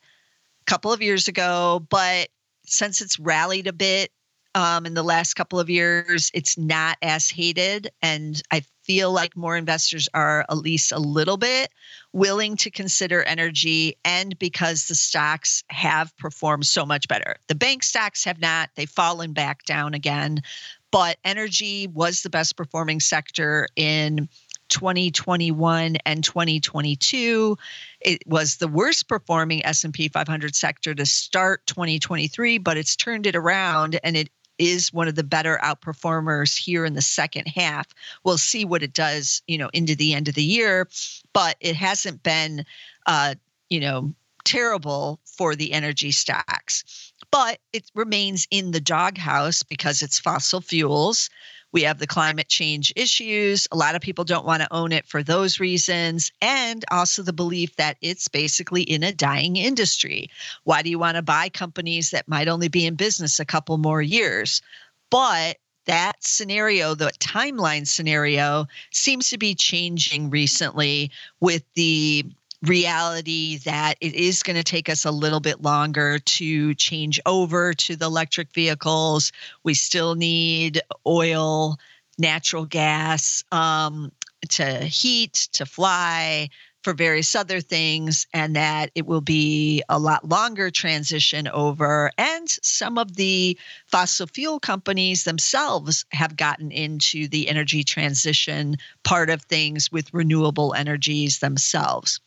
couple 0.67 0.93
of 0.93 1.03
years 1.03 1.29
ago, 1.29 1.85
but 1.89 2.29
since 2.67 3.01
it's 3.01 3.19
rallied 3.19 3.67
a 3.67 3.73
bit, 3.73 4.11
um, 4.55 4.87
in 4.87 4.95
the 4.95 5.03
last 5.03 5.35
couple 5.35 5.59
of 5.59 5.69
years, 5.69 6.31
it's 6.33 6.57
not 6.57 6.97
as 7.03 7.29
hated. 7.29 7.91
And 8.03 8.41
I 8.51 8.63
feel 8.85 9.13
like 9.13 9.37
more 9.37 9.57
investors 9.57 10.09
are 10.15 10.45
at 10.49 10.59
least 10.59 10.93
a 10.93 10.99
little 10.99 11.37
bit 11.37 11.71
willing 12.13 12.57
to 12.57 12.71
consider 12.71 13.23
energy 13.23 13.97
and 14.05 14.39
because 14.39 14.87
the 14.87 14.95
stocks 14.95 15.65
have 15.71 16.17
performed 16.19 16.67
so 16.67 16.87
much 16.87 17.09
better. 17.09 17.37
The 17.49 17.55
bank 17.55 17.83
stocks 17.83 18.25
have 18.25 18.41
not, 18.41 18.71
they've 18.77 18.89
fallen 18.89 19.33
back 19.33 19.65
down 19.65 19.95
again, 19.95 20.43
but 20.91 21.17
energy 21.25 21.89
was 21.89 22.23
the 22.23 22.31
best 22.31 22.57
performing 22.57 23.01
sector 23.01 23.67
in 23.75 24.29
2021 24.69 25.97
and 26.07 26.25
2022 26.25 27.57
it 28.01 28.23
was 28.27 28.57
the 28.57 28.67
worst 28.67 29.09
performing 29.09 29.65
S&P 29.65 30.09
500 30.09 30.55
sector 30.55 30.95
to 30.95 31.05
start 31.05 31.65
2023 31.67 32.57
but 32.59 32.79
it's 32.79 32.97
turned 32.97 33.27
it 33.27 33.37
around 33.37 34.01
and 34.03 34.17
it 34.17 34.31
is 34.59 34.93
one 34.93 35.09
of 35.09 35.15
the 35.15 35.25
better 35.25 35.59
outperformers 35.63 36.57
here 36.57 36.85
in 36.85 36.95
the 36.95 37.03
second 37.03 37.47
half. 37.47 37.89
We'll 38.25 38.39
see 38.39 38.65
what 38.65 38.83
it 38.83 38.93
does, 38.93 39.43
you 39.47 39.59
know, 39.59 39.71
into 39.73 39.95
the 39.95 40.15
end 40.15 40.29
of 40.29 40.35
the 40.35 40.43
year, 40.43 40.89
but 41.33 41.57
it 41.61 41.77
hasn't 41.77 42.23
been, 42.23 42.65
uh, 43.07 43.35
you 43.69 43.81
know, 43.81 44.15
terrible 44.45 45.21
for 45.25 45.57
the 45.57 45.73
energy 45.73 46.11
stocks. 46.13 47.13
But 47.31 47.59
it 47.73 47.91
remains 47.95 48.47
in 48.51 48.71
the 48.71 48.81
doghouse 48.81 49.63
because 49.63 50.03
it's 50.03 50.19
fossil 50.19 50.61
fuels. 50.61 51.31
We 51.75 51.83
have 51.83 51.99
the 51.99 52.07
climate 52.07 52.49
change 52.49 52.93
issues. 52.95 53.67
A 53.73 53.77
lot 53.77 53.97
of 53.97 54.01
people 54.01 54.25
don't 54.25 54.47
want 54.47 54.63
to 54.63 54.73
own 54.73 54.93
it 54.93 55.07
for 55.07 55.25
those 55.25 55.59
reasons. 55.59 56.31
And 56.41 56.85
also 56.93 57.23
the 57.23 57.33
belief 57.33 57.75
that 57.77 57.97
it's 58.01 58.29
basically 58.29 58.83
in 58.83 59.03
a 59.03 59.13
dying 59.13 59.57
industry. 59.57 60.31
Why 60.63 60.83
do 60.83 60.89
you 60.89 61.01
want 61.01 61.17
to 61.17 61.23
buy 61.23 61.49
companies 61.49 62.11
that 62.11 62.29
might 62.29 62.47
only 62.47 62.69
be 62.69 62.87
in 62.87 62.95
business 62.95 63.41
a 63.41 63.45
couple 63.45 63.77
more 63.77 64.01
years? 64.01 64.63
But 65.11 65.57
that 65.87 66.23
scenario, 66.23 66.95
the 66.95 67.11
timeline 67.19 67.89
scenario, 67.89 68.67
seems 68.93 69.29
to 69.31 69.39
be 69.39 69.57
changing 69.57 70.31
recently 70.31 71.11
with 71.41 71.65
the 71.75 72.25
reality 72.65 73.59
that 73.59 73.95
it 74.01 74.15
is 74.15 74.43
going 74.43 74.57
to 74.57 74.65
take 74.65 74.89
us 74.89 75.05
a 75.05 75.11
little 75.11 75.41
bit 75.41 75.63
longer 75.63 76.19
to 76.19 76.75
change 76.75 77.21
over 77.27 77.75
to 77.75 77.97
the 77.97 78.07
electric 78.07 78.53
vehicles. 78.53 79.33
We 79.63 79.75
still 79.75 80.15
need 80.15 80.81
oil, 81.07 81.77
natural 82.19 82.65
gas 82.65 83.45
um, 83.53 84.13
to 84.51 84.79
heat, 84.81 85.49
to 85.53 85.67
fly, 85.67 86.49
for 86.85 86.93
various 86.93 87.35
other 87.35 87.63
things, 87.63 88.27
and 88.35 88.57
that 88.57 88.91
it 88.95 89.07
will 89.07 89.23
be 89.23 89.83
a 89.89 89.99
lot 89.99 90.29
longer 90.29 90.71
transition 90.71 91.49
over. 91.49 92.11
And 92.19 92.49
some 92.63 92.99
of 92.99 93.17
the 93.17 93.59
fossil 93.87 94.27
fuel 94.27 94.61
companies 94.61 95.25
themselves 95.25 96.05
have 96.13 96.37
gotten 96.37 96.71
into 96.71 97.27
the 97.27 97.49
energy 97.49 97.85
transition 97.85 98.77
part 99.03 99.31
of 99.31 99.43
things 99.43 99.91
with 99.91 100.13
renewable 100.13 100.75
energies 100.75 101.39
themselves. 101.39 102.21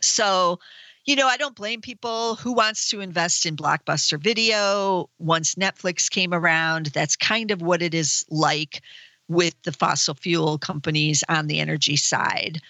So, 0.00 0.58
you 1.04 1.16
know, 1.16 1.26
I 1.26 1.36
don't 1.36 1.56
blame 1.56 1.80
people 1.80 2.36
who 2.36 2.52
wants 2.52 2.88
to 2.90 3.00
invest 3.00 3.44
in 3.44 3.56
blockbuster 3.56 4.18
video. 4.18 5.10
Once 5.18 5.56
Netflix 5.56 6.08
came 6.08 6.32
around, 6.32 6.86
that's 6.86 7.16
kind 7.16 7.50
of 7.50 7.60
what 7.60 7.82
it 7.82 7.92
is 7.92 8.24
like 8.30 8.82
with 9.28 9.54
the 9.62 9.72
fossil 9.72 10.14
fuel 10.14 10.58
companies 10.58 11.24
on 11.28 11.46
the 11.46 11.60
energy 11.60 11.96
side. 11.96 12.60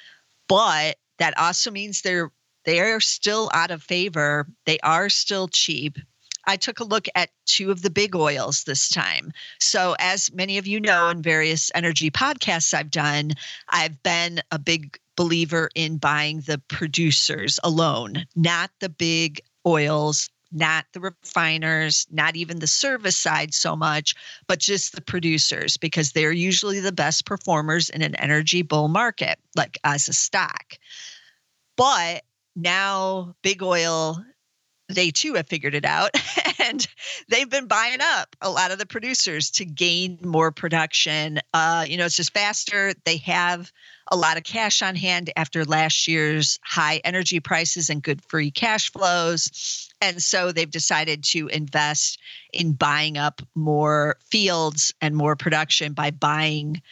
But 0.49 0.97
that 1.19 1.39
also 1.39 1.71
means 1.71 2.03
they're 2.03 2.31
they 2.65 2.81
are 2.81 3.01
still 3.01 3.51
out 3.53 3.71
of 3.73 3.83
favor. 3.83 4.47
They 4.67 4.79
are 4.81 5.09
still 5.09 5.49
cheap. 5.49 5.99
I 6.45 6.57
took 6.57 6.81
a 6.81 6.85
look 6.85 7.07
at 7.15 7.31
two 7.47 7.71
of 7.71 7.83
the 7.83 7.91
big 7.91 8.17
oils 8.17 8.65
this 8.65 8.89
time. 8.89 9.33
So, 9.61 9.95
as 9.99 10.33
many 10.33 10.59
of 10.59 10.67
you 10.67 10.81
know, 10.81 11.09
in 11.09 11.23
various 11.23 11.71
energy 11.75 12.11
podcasts 12.11 12.75
I've 12.75 12.91
done, 12.91 13.33
I've 13.69 14.03
been 14.03 14.41
a 14.51 14.59
big 14.59 14.99
believer 15.17 15.71
in 15.75 15.99
buying 15.99 16.41
the 16.41 16.59
producers 16.69 17.59
alone, 17.63 18.27
not 18.35 18.71
the 18.81 18.89
big 18.89 19.41
oils, 19.67 20.29
not 20.53 20.85
the 20.93 21.01
refiners, 21.01 22.07
not 22.11 22.37
even 22.37 22.59
the 22.59 22.67
service 22.67 23.17
side 23.17 23.55
so 23.55 23.75
much, 23.75 24.15
but 24.47 24.59
just 24.59 24.95
the 24.95 25.01
producers 25.01 25.77
because 25.77 26.13
they're 26.13 26.33
usually 26.33 26.81
the 26.81 26.93
best 26.93 27.25
performers 27.25 27.89
in 27.89 28.03
an 28.03 28.15
energy 28.17 28.63
bull 28.63 28.89
market, 28.89 29.39
like 29.57 29.79
as 29.85 30.09
a 30.09 30.13
stock. 30.13 30.75
But 31.77 32.23
now 32.55 33.35
big 33.43 33.63
oil 33.63 34.23
they 34.89 35.11
too 35.11 35.35
have 35.35 35.49
figured 35.49 35.75
it 35.75 35.87
out 35.87 36.11
and 36.59 36.87
they've 37.29 37.49
been 37.49 37.67
buying 37.67 38.01
up 38.01 38.37
a 38.43 38.51
lot 38.51 38.71
of 38.71 38.79
the 38.79 38.85
producers 38.85 39.51
to 39.51 39.65
gain 39.65 40.19
more 40.23 40.53
production 40.53 41.41
uh, 41.55 41.85
you 41.89 41.97
know 41.97 42.05
it's 42.05 42.17
just 42.17 42.35
faster 42.35 42.93
they 43.05 43.17
have 43.17 43.73
a 44.13 44.17
lot 44.17 44.37
of 44.37 44.45
cash 44.45 44.83
on 44.83 44.95
hand 44.95 45.33
after 45.37 45.65
last 45.65 46.07
year's 46.07 46.61
high 46.63 47.01
energy 47.03 47.41
prices 47.41 47.89
and 47.89 48.03
good 48.03 48.23
free 48.23 48.51
cash 48.51 48.93
flows 48.93 49.89
and 50.03 50.23
so 50.23 50.53
they've 50.53 50.71
decided 50.71 51.25
to 51.25 51.49
invest 51.49 52.21
in 52.53 52.75
buying 52.75 53.17
up 53.17 53.41
more 53.55 54.17
fields 54.31 54.93
and 55.01 55.17
more 55.17 55.35
production 55.35 55.95
by 55.95 56.11
buying 56.11 56.83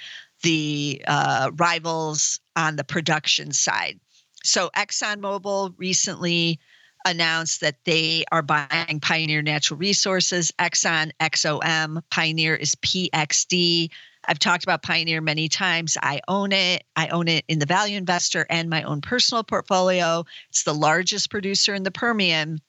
the 0.42 1.02
uh, 1.06 1.50
rivals 1.56 2.40
on 2.56 2.76
the 2.76 2.84
production 2.84 3.52
side 3.52 4.00
so 4.42 4.70
exxonmobil 4.74 5.74
recently 5.76 6.58
announced 7.06 7.60
that 7.60 7.76
they 7.84 8.24
are 8.32 8.42
buying 8.42 9.00
Pioneer 9.00 9.40
Natural 9.40 9.78
Resources, 9.78 10.52
Exxon, 10.58 11.10
XOM. 11.20 12.02
Pioneer 12.10 12.54
is 12.54 12.74
PXD. 12.76 13.90
I've 14.26 14.38
talked 14.38 14.64
about 14.64 14.82
Pioneer 14.82 15.20
many 15.20 15.48
times. 15.48 15.96
I 16.00 16.20
own 16.28 16.52
it. 16.52 16.84
I 16.94 17.08
own 17.08 17.28
it 17.28 17.44
in 17.48 17.58
the 17.58 17.66
value 17.66 17.96
investor 17.96 18.46
and 18.48 18.68
my 18.68 18.82
own 18.82 19.00
personal 19.00 19.44
portfolio. 19.44 20.24
It's 20.50 20.64
the 20.64 20.74
largest 20.74 21.30
producer 21.30 21.74
in 21.74 21.82
the 21.82 21.90
Permian 21.90 22.60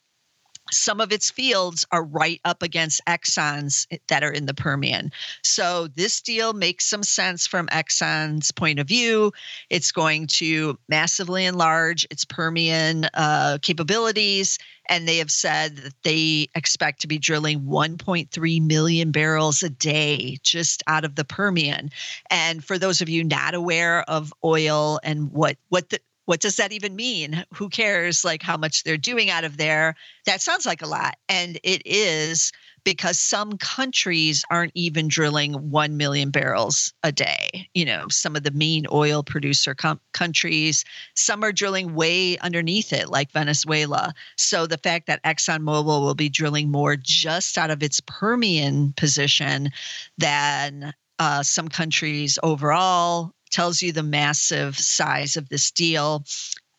some 0.71 1.01
of 1.01 1.11
its 1.11 1.29
fields 1.29 1.85
are 1.91 2.03
right 2.03 2.39
up 2.45 2.63
against 2.63 3.01
Exxon's 3.07 3.87
that 4.07 4.23
are 4.23 4.31
in 4.31 4.45
the 4.45 4.53
Permian. 4.53 5.11
So 5.43 5.87
this 5.87 6.21
deal 6.21 6.53
makes 6.53 6.85
some 6.85 7.03
sense 7.03 7.47
from 7.47 7.67
Exxon's 7.67 8.51
point 8.51 8.79
of 8.79 8.87
view. 8.87 9.31
It's 9.69 9.91
going 9.91 10.27
to 10.27 10.77
massively 10.87 11.45
enlarge 11.45 12.05
its 12.09 12.25
Permian 12.25 13.05
uh, 13.13 13.57
capabilities. 13.61 14.57
And 14.89 15.07
they 15.07 15.17
have 15.17 15.31
said 15.31 15.77
that 15.77 15.93
they 16.03 16.49
expect 16.55 17.01
to 17.01 17.07
be 17.07 17.17
drilling 17.17 17.61
1.3 17.61 18.61
million 18.65 19.11
barrels 19.11 19.63
a 19.63 19.69
day 19.69 20.37
just 20.43 20.83
out 20.87 21.05
of 21.05 21.15
the 21.15 21.23
Permian. 21.23 21.91
And 22.29 22.63
for 22.63 22.77
those 22.77 23.01
of 23.01 23.07
you 23.07 23.23
not 23.23 23.53
aware 23.53 24.01
of 24.09 24.33
oil 24.43 24.99
and 25.03 25.31
what 25.31 25.57
what 25.69 25.89
the 25.89 25.99
what 26.31 26.39
does 26.39 26.55
that 26.55 26.71
even 26.71 26.95
mean? 26.95 27.43
Who 27.55 27.67
cares 27.67 28.23
like 28.23 28.41
how 28.41 28.55
much 28.55 28.83
they're 28.83 28.95
doing 28.95 29.29
out 29.29 29.43
of 29.43 29.57
there? 29.57 29.95
That 30.25 30.39
sounds 30.39 30.65
like 30.65 30.81
a 30.81 30.87
lot. 30.87 31.17
And 31.27 31.59
it 31.61 31.81
is 31.83 32.53
because 32.85 33.19
some 33.19 33.57
countries 33.57 34.45
aren't 34.49 34.71
even 34.73 35.09
drilling 35.09 35.71
1 35.71 35.97
million 35.97 36.29
barrels 36.31 36.93
a 37.03 37.11
day. 37.11 37.67
You 37.73 37.83
know, 37.83 38.07
some 38.07 38.37
of 38.37 38.43
the 38.43 38.51
main 38.51 38.85
oil 38.93 39.23
producer 39.23 39.75
com- 39.75 39.99
countries, 40.13 40.85
some 41.15 41.43
are 41.43 41.51
drilling 41.51 41.95
way 41.95 42.37
underneath 42.37 42.93
it, 42.93 43.09
like 43.09 43.33
Venezuela. 43.33 44.13
So 44.37 44.67
the 44.67 44.77
fact 44.77 45.07
that 45.07 45.21
ExxonMobil 45.25 45.83
will 45.83 46.15
be 46.15 46.29
drilling 46.29 46.71
more 46.71 46.95
just 46.95 47.57
out 47.57 47.71
of 47.71 47.83
its 47.83 47.99
Permian 48.07 48.93
position 48.93 49.71
than 50.17 50.93
uh, 51.19 51.43
some 51.43 51.67
countries 51.67 52.39
overall 52.41 53.33
tells 53.51 53.81
you 53.81 53.91
the 53.91 54.03
massive 54.03 54.77
size 54.77 55.37
of 55.37 55.49
this 55.49 55.71
deal. 55.71 56.23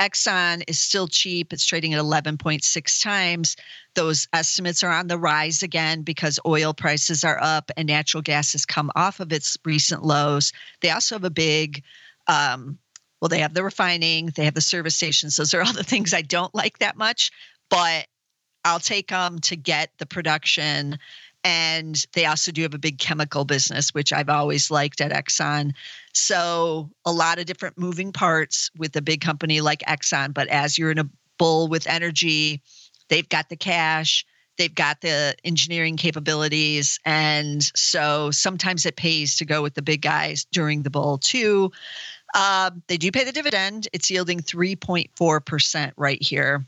Exxon 0.01 0.65
is 0.67 0.81
still 0.81 1.07
cheap. 1.07 1.53
It's 1.53 1.65
trading 1.65 1.95
at 1.95 2.01
11.6 2.01 3.03
times. 3.03 3.57
Those 3.95 4.27
estimates 4.33 4.83
are 4.83 4.91
on 4.91 5.07
the 5.07 5.19
rise 5.19 5.63
again 5.63 6.03
because 6.03 6.41
oil 6.45 6.75
prices 6.75 7.23
are 7.23 7.39
up 7.41 7.71
and 7.77 7.87
natural 7.87 8.23
gas 8.23 8.53
has 8.53 8.67
come 8.67 8.91
off 8.97 9.21
of 9.21 9.33
its 9.33 9.57
recent 9.65 10.03
lows. 10.03 10.53
They 10.81 10.91
also 10.91 11.15
have 11.15 11.25
a 11.25 11.31
big, 11.31 11.85
um, 12.27 12.79
well, 13.21 13.29
they 13.29 13.39
have 13.41 13.55
the 13.55 13.63
refining, 13.63 14.33
they 14.35 14.45
have 14.45 14.55
the 14.55 14.61
service 14.61 14.97
stations. 14.97 15.37
Those 15.37 15.55
are 15.55 15.63
all 15.63 15.73
the 15.73 15.85
things 15.85 16.13
I 16.13 16.23
don't 16.23 16.55
like 16.55 16.79
that 16.79 16.97
much, 16.97 17.31
but 17.71 18.07
I'll 18.65 18.81
take 18.81 19.09
them 19.09 19.39
to 19.41 19.57
get 19.57 19.91
the 19.99 20.07
production 20.07 20.99
and 21.45 22.07
they 22.13 22.27
also 22.27 22.53
do 22.53 22.63
have 22.63 22.75
a 22.75 22.79
big 22.79 22.99
chemical 22.99 23.45
business, 23.45 23.91
which 23.91 24.13
I've 24.13 24.29
always 24.29 24.71
liked 24.71 25.01
at 25.01 25.11
Exxon. 25.13 25.73
So, 26.15 26.91
a 27.05 27.13
lot 27.13 27.39
of 27.39 27.47
different 27.47 27.79
moving 27.79 28.13
parts 28.13 28.71
with 28.77 28.95
a 28.97 29.03
big 29.03 29.21
company 29.21 29.61
like 29.61 29.81
Exxon. 29.81 30.33
But 30.33 30.49
as 30.49 30.79
you're 30.79 30.91
in 30.91 30.99
a 30.99 31.09
bull 31.39 31.69
with 31.69 31.87
energy, 31.87 32.63
they've 33.09 33.29
got 33.29 33.49
the 33.49 33.57
cash, 33.57 34.25
they've 34.57 34.75
got 34.75 35.01
the 35.01 35.35
engineering 35.45 35.97
capabilities. 35.97 37.01
And 37.05 37.63
so, 37.75 38.31
sometimes 38.31 38.87
it 38.87 38.97
pays 38.97 39.37
to 39.37 39.45
go 39.45 39.63
with 39.63 39.75
the 39.75 39.83
big 39.83 40.03
guys 40.03 40.47
during 40.53 40.83
the 40.83 40.91
bull, 40.91 41.19
too. 41.19 41.73
Uh, 42.35 42.71
they 42.87 42.97
do 42.97 43.11
pay 43.11 43.25
the 43.25 43.33
dividend, 43.33 43.89
it's 43.93 44.11
yielding 44.11 44.41
3.4% 44.41 45.93
right 45.97 46.23
here 46.23 46.65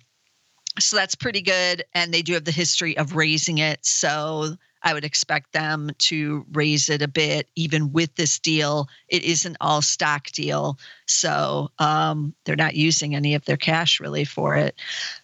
so 0.79 0.97
that's 0.97 1.15
pretty 1.15 1.43
good. 1.43 1.85
And 1.95 2.13
they 2.13 2.23
do 2.23 2.35
have 2.35 2.45
the 2.45 2.51
history 2.51 2.97
of 2.97 3.17
raising 3.17 3.59
it. 3.59 3.85
So 3.85 4.57
I 4.85 4.93
would 4.93 5.05
expect 5.05 5.53
them 5.53 5.91
to 5.99 6.45
raise 6.53 6.91
it 6.91 7.01
a 7.01 7.09
bit, 7.09 7.49
even 7.57 7.91
with 7.93 8.15
this 8.17 8.39
deal. 8.39 8.87
It 9.09 9.25
is 9.25 9.47
an 9.47 9.57
all 9.61 9.81
stock 9.81 10.27
deal. 10.27 10.79
So 11.07 11.71
um, 11.79 12.35
they're 12.45 12.55
not 12.55 12.75
using 12.75 13.15
any 13.15 13.35
of 13.35 13.47
their 13.47 13.57
cash 13.57 13.99
really 13.99 14.27
for 14.27 14.57
it. 14.57 14.79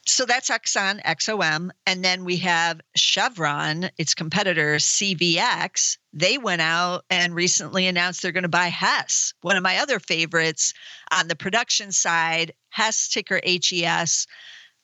So 0.07 0.25
that's 0.25 0.49
Exxon, 0.49 1.03
XOM. 1.03 1.71
And 1.87 2.03
then 2.03 2.25
we 2.25 2.39
have 2.39 2.81
Chevron, 2.97 3.91
its 3.99 4.15
competitor, 4.15 4.77
CVX. 4.77 5.99
They 6.15 6.39
went 6.39 6.63
out 6.63 7.05
and 7.11 7.35
recently 7.35 7.87
announced 7.87 8.23
they're 8.23 8.33
going 8.33 8.45
to 8.45 8.49
buy 8.49 8.69
Hess, 8.69 9.35
one 9.43 9.57
of 9.57 9.63
my 9.63 9.77
other 9.77 10.01
favorites 10.01 10.73
on 11.13 11.29
the 11.29 11.37
production 11.37 11.93
side, 11.93 12.55
Hess, 12.71 13.09
ticker 13.09 13.41
HES 13.45 14.27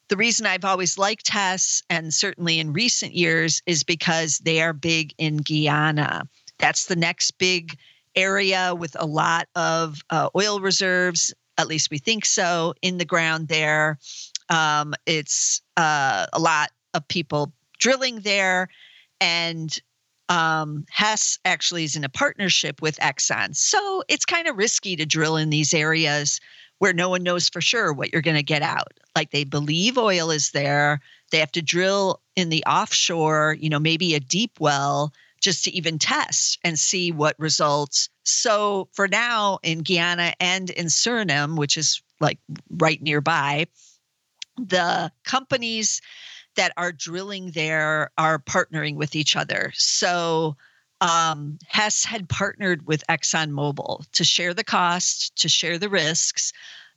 the 0.09 0.17
reason 0.17 0.47
I've 0.47 0.65
always 0.65 0.99
liked 0.99 1.29
Hess, 1.29 1.83
and 1.91 2.13
certainly 2.13 2.61
in 2.61 2.73
recent 2.73 3.15
years, 3.15 3.63
is 3.67 3.83
because 3.83 4.39
they 4.39 4.61
are 4.61 4.73
big 4.73 5.15
in 5.19 5.39
Guyana. 5.39 6.29
That's 6.59 6.87
the 6.87 6.97
next 6.97 7.33
big 7.33 7.77
area 8.15 8.75
with 8.75 8.97
a 8.99 9.07
lot 9.07 9.49
of 9.55 10.01
uh, 10.11 10.31
oil 10.37 10.61
reserves. 10.61 11.35
At 11.59 11.69
least 11.69 11.91
we 11.91 11.99
think 11.99 12.25
so 12.25 12.75
in 12.83 12.99
the 12.99 13.05
ground 13.05 13.49
there. 13.49 13.99
Um, 14.49 14.95
it's 15.07 15.61
uh, 15.77 16.27
a 16.33 16.39
lot 16.39 16.71
of 16.95 17.07
people 17.09 17.53
drilling 17.79 18.21
there, 18.21 18.69
and 19.21 19.79
um, 20.29 20.85
Hess 20.91 21.39
actually 21.45 21.85
is 21.85 21.97
in 21.97 22.05
a 22.05 22.09
partnership 22.09 22.81
with 22.81 22.97
Exxon. 22.99 23.55
So 23.55 24.03
it's 24.09 24.25
kind 24.25 24.49
of 24.49 24.57
risky 24.57 24.97
to 24.97 25.07
drill 25.07 25.37
in 25.37 25.51
these 25.51 25.75
areas 25.75 26.41
where 26.79 26.93
no 26.93 27.09
one 27.09 27.23
knows 27.23 27.49
for 27.49 27.61
sure 27.61 27.93
what 27.93 28.13
you're 28.13 28.23
going 28.23 28.37
to 28.37 28.43
get 28.43 28.63
out. 28.63 28.93
Like 29.15 29.31
they 29.31 29.45
believe 29.45 29.97
oil 29.97 30.31
is 30.31 30.51
there. 30.51 31.01
They 31.31 31.39
have 31.39 31.53
to 31.53 31.63
drill 31.63 32.21
in 32.35 32.51
the 32.51 32.65
offshore, 32.65 33.57
you 33.59 33.71
know, 33.71 33.79
maybe 33.79 34.15
a 34.15 34.21
deep 34.21 34.61
well 34.61 35.13
just 35.41 35.65
to 35.65 35.71
even 35.71 35.99
test 35.99 36.59
and 36.65 36.79
see 36.79 37.13
what 37.13 37.39
results. 37.39 38.09
So 38.25 38.89
for 38.93 39.09
now 39.09 39.59
in 39.63 39.83
Guyana 39.83 40.35
and 40.41 40.71
in 40.71 40.87
Suriname, 40.87 41.57
which 41.57 41.77
is 41.77 42.03
like 42.21 42.39
right 42.71 43.01
nearby, 43.01 43.67
the 44.57 45.13
companies 45.25 46.01
that 46.57 46.73
are 46.77 46.93
drilling 46.93 47.51
there 47.51 48.11
are 48.17 48.39
partnering 48.39 48.97
with 48.97 49.15
each 49.15 49.37
other. 49.37 49.73
So 49.75 50.57
um, 51.01 51.59
Hess 51.67 52.05
had 52.05 52.29
partnered 52.29 52.87
with 52.87 53.07
ExxonMobil 53.09 54.11
to 54.13 54.25
share 54.25 54.55
the 54.55 54.65
cost, 54.65 55.37
to 55.37 55.49
share 55.49 55.79
the 55.79 55.89
risks, 55.89 56.53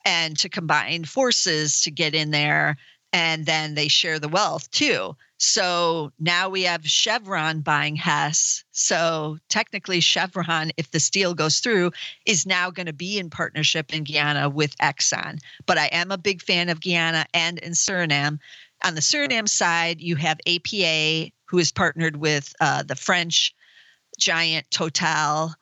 and 0.05 0.37
to 0.39 0.49
combine 0.49 1.03
forces 1.03 1.81
to 1.81 1.91
get 1.91 2.15
in 2.15 2.31
there. 2.31 2.77
And 3.11 3.45
then 3.45 3.73
they 3.73 3.87
share 3.87 4.19
the 4.19 4.29
wealth 4.29 4.69
too. 4.71 5.15
So 5.37 6.11
now 6.19 6.49
we 6.49 6.63
have 6.63 6.85
Chevron 6.85 7.61
buying 7.61 7.95
Hess. 7.95 8.63
So 8.71 9.37
technically, 9.49 9.99
Chevron, 9.99 10.71
if 10.77 10.91
this 10.91 11.09
deal 11.09 11.33
goes 11.33 11.59
through, 11.59 11.91
is 12.25 12.45
now 12.45 12.69
going 12.69 12.85
to 12.85 12.93
be 12.93 13.17
in 13.17 13.29
partnership 13.29 13.93
in 13.93 14.03
Guyana 14.03 14.49
with 14.49 14.77
Exxon. 14.77 15.39
But 15.65 15.77
I 15.77 15.85
am 15.87 16.11
a 16.11 16.17
big 16.17 16.41
fan 16.41 16.69
of 16.69 16.81
Guyana 16.81 17.25
and 17.33 17.57
in 17.59 17.71
Suriname. 17.71 18.39
On 18.83 18.95
the 18.95 19.01
Suriname 19.01 19.49
side, 19.49 20.01
you 20.01 20.15
have 20.17 20.39
APA, 20.45 21.31
who 21.45 21.57
is 21.57 21.71
partnered 21.71 22.17
with 22.17 22.53
uh, 22.59 22.83
the 22.83 22.95
French 22.95 23.55
giant 24.19 24.69
Total. 24.71 25.53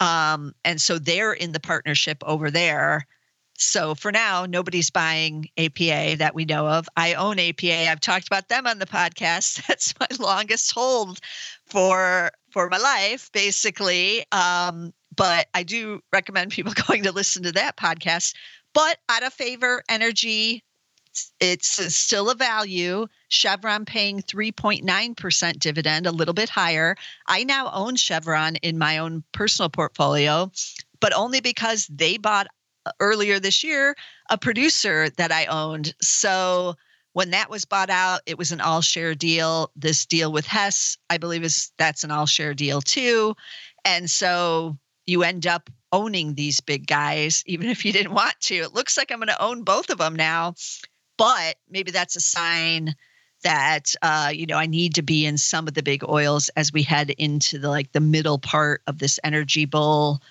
Um, 0.00 0.54
and 0.64 0.80
so 0.80 0.98
they're 0.98 1.32
in 1.32 1.52
the 1.52 1.60
partnership 1.60 2.22
over 2.26 2.50
there. 2.50 3.06
So 3.54 3.94
for 3.94 4.10
now, 4.10 4.46
nobody's 4.46 4.90
buying 4.90 5.50
APA 5.58 6.16
that 6.16 6.34
we 6.34 6.46
know 6.46 6.66
of. 6.66 6.88
I 6.96 7.12
own 7.12 7.38
APA. 7.38 7.90
I've 7.90 8.00
talked 8.00 8.26
about 8.26 8.48
them 8.48 8.66
on 8.66 8.78
the 8.78 8.86
podcast. 8.86 9.66
That's 9.68 9.92
my 10.00 10.06
longest 10.18 10.72
hold 10.72 11.20
for 11.66 12.30
for 12.50 12.70
my 12.70 12.78
life, 12.78 13.30
basically. 13.32 14.24
Um, 14.32 14.94
but 15.14 15.48
I 15.52 15.62
do 15.62 16.00
recommend 16.10 16.52
people 16.52 16.72
going 16.88 17.02
to 17.02 17.12
listen 17.12 17.42
to 17.42 17.52
that 17.52 17.76
podcast. 17.76 18.34
But 18.72 18.98
out 19.10 19.24
of 19.24 19.34
favor, 19.34 19.82
energy, 19.90 20.64
it's 21.40 21.94
still 21.94 22.30
a 22.30 22.34
value. 22.34 23.06
Chevron 23.28 23.84
paying 23.84 24.22
3.9% 24.22 25.58
dividend, 25.58 26.06
a 26.06 26.12
little 26.12 26.34
bit 26.34 26.48
higher. 26.48 26.96
I 27.26 27.44
now 27.44 27.70
own 27.72 27.96
Chevron 27.96 28.56
in 28.56 28.78
my 28.78 28.98
own 28.98 29.24
personal 29.32 29.68
portfolio, 29.68 30.50
but 31.00 31.14
only 31.14 31.40
because 31.40 31.86
they 31.88 32.16
bought 32.16 32.46
uh, 32.86 32.92
earlier 33.00 33.38
this 33.38 33.62
year 33.62 33.94
a 34.30 34.38
producer 34.38 35.10
that 35.10 35.32
I 35.32 35.46
owned. 35.46 35.94
So 36.00 36.76
when 37.12 37.30
that 37.30 37.50
was 37.50 37.64
bought 37.64 37.90
out, 37.90 38.20
it 38.26 38.38
was 38.38 38.52
an 38.52 38.60
all 38.60 38.80
share 38.80 39.14
deal. 39.14 39.70
This 39.76 40.06
deal 40.06 40.32
with 40.32 40.46
Hess, 40.46 40.96
I 41.08 41.18
believe, 41.18 41.42
is 41.42 41.72
that's 41.76 42.04
an 42.04 42.10
all 42.10 42.26
share 42.26 42.54
deal 42.54 42.80
too. 42.80 43.34
And 43.84 44.08
so 44.08 44.78
you 45.06 45.22
end 45.22 45.46
up 45.46 45.68
owning 45.92 46.34
these 46.34 46.60
big 46.60 46.86
guys, 46.86 47.42
even 47.46 47.68
if 47.68 47.84
you 47.84 47.92
didn't 47.92 48.12
want 48.12 48.38
to. 48.40 48.54
It 48.54 48.74
looks 48.74 48.96
like 48.96 49.10
I'm 49.10 49.18
going 49.18 49.28
to 49.28 49.42
own 49.42 49.62
both 49.64 49.90
of 49.90 49.98
them 49.98 50.14
now, 50.14 50.54
but 51.20 51.56
maybe 51.68 51.90
that's 51.90 52.16
a 52.16 52.20
sign 52.20 52.94
that 53.42 53.94
uh, 54.00 54.30
you 54.32 54.46
know 54.46 54.56
I 54.56 54.64
need 54.64 54.94
to 54.94 55.02
be 55.02 55.26
in 55.26 55.36
some 55.36 55.68
of 55.68 55.74
the 55.74 55.82
big 55.82 56.02
oils 56.08 56.48
as 56.56 56.72
we 56.72 56.82
head 56.82 57.10
into 57.10 57.58
the 57.58 57.68
like 57.68 57.92
the 57.92 58.00
middle 58.00 58.38
part 58.38 58.80
of 58.86 58.98
this 58.98 59.20
energy 59.22 59.66
bull 59.66 60.22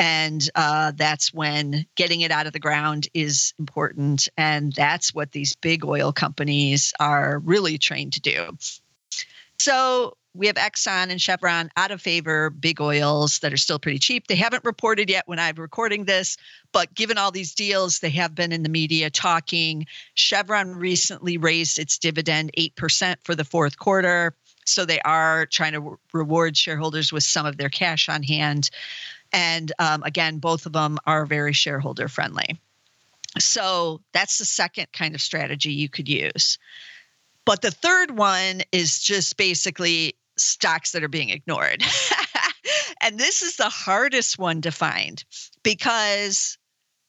and 0.00 0.50
uh, 0.56 0.90
that's 0.96 1.32
when 1.32 1.86
getting 1.94 2.22
it 2.22 2.32
out 2.32 2.48
of 2.48 2.52
the 2.52 2.58
ground 2.58 3.06
is 3.14 3.54
important. 3.60 4.28
And 4.36 4.72
that's 4.72 5.14
what 5.14 5.30
these 5.30 5.54
big 5.54 5.84
oil 5.84 6.12
companies 6.12 6.92
are 6.98 7.38
really 7.38 7.78
trained 7.78 8.14
to 8.14 8.20
do. 8.20 8.56
So 9.60 10.16
we 10.34 10.46
have 10.46 10.56
Exxon 10.56 11.10
and 11.10 11.20
Chevron 11.20 11.70
out 11.76 11.90
of 11.90 12.00
favor, 12.00 12.48
big 12.48 12.80
oils 12.80 13.38
that 13.40 13.52
are 13.52 13.58
still 13.58 13.78
pretty 13.78 13.98
cheap. 13.98 14.28
They 14.28 14.34
haven't 14.34 14.64
reported 14.64 15.10
yet 15.10 15.24
when 15.26 15.38
I'm 15.38 15.56
recording 15.56 16.04
this, 16.04 16.38
but 16.72 16.94
given 16.94 17.18
all 17.18 17.30
these 17.30 17.54
deals, 17.54 18.00
they 18.00 18.10
have 18.10 18.34
been 18.34 18.52
in 18.52 18.62
the 18.62 18.70
media 18.70 19.10
talking. 19.10 19.86
Chevron 20.14 20.74
recently 20.74 21.36
raised 21.36 21.78
its 21.78 21.98
dividend 21.98 22.50
8% 22.56 23.16
for 23.22 23.34
the 23.34 23.44
fourth 23.44 23.78
quarter. 23.78 24.34
So 24.64 24.84
they 24.84 25.00
are 25.00 25.44
trying 25.46 25.72
to 25.72 25.98
reward 26.12 26.56
shareholders 26.56 27.12
with 27.12 27.24
some 27.24 27.44
of 27.44 27.58
their 27.58 27.68
cash 27.68 28.08
on 28.08 28.22
hand. 28.22 28.70
And 29.32 29.72
um, 29.78 30.02
again, 30.02 30.38
both 30.38 30.64
of 30.66 30.72
them 30.72 30.98
are 31.04 31.26
very 31.26 31.52
shareholder 31.52 32.08
friendly. 32.08 32.58
So 33.38 34.00
that's 34.12 34.38
the 34.38 34.44
second 34.44 34.86
kind 34.92 35.14
of 35.14 35.20
strategy 35.20 35.72
you 35.72 35.88
could 35.88 36.08
use. 36.08 36.58
But 37.44 37.60
the 37.60 37.70
third 37.70 38.12
one 38.16 38.62
is 38.70 39.00
just 39.00 39.36
basically 39.36 40.14
stocks 40.36 40.92
that 40.92 41.04
are 41.04 41.08
being 41.08 41.30
ignored. 41.30 41.82
and 43.00 43.18
this 43.18 43.42
is 43.42 43.56
the 43.56 43.68
hardest 43.68 44.38
one 44.38 44.60
to 44.62 44.70
find 44.70 45.24
because 45.62 46.58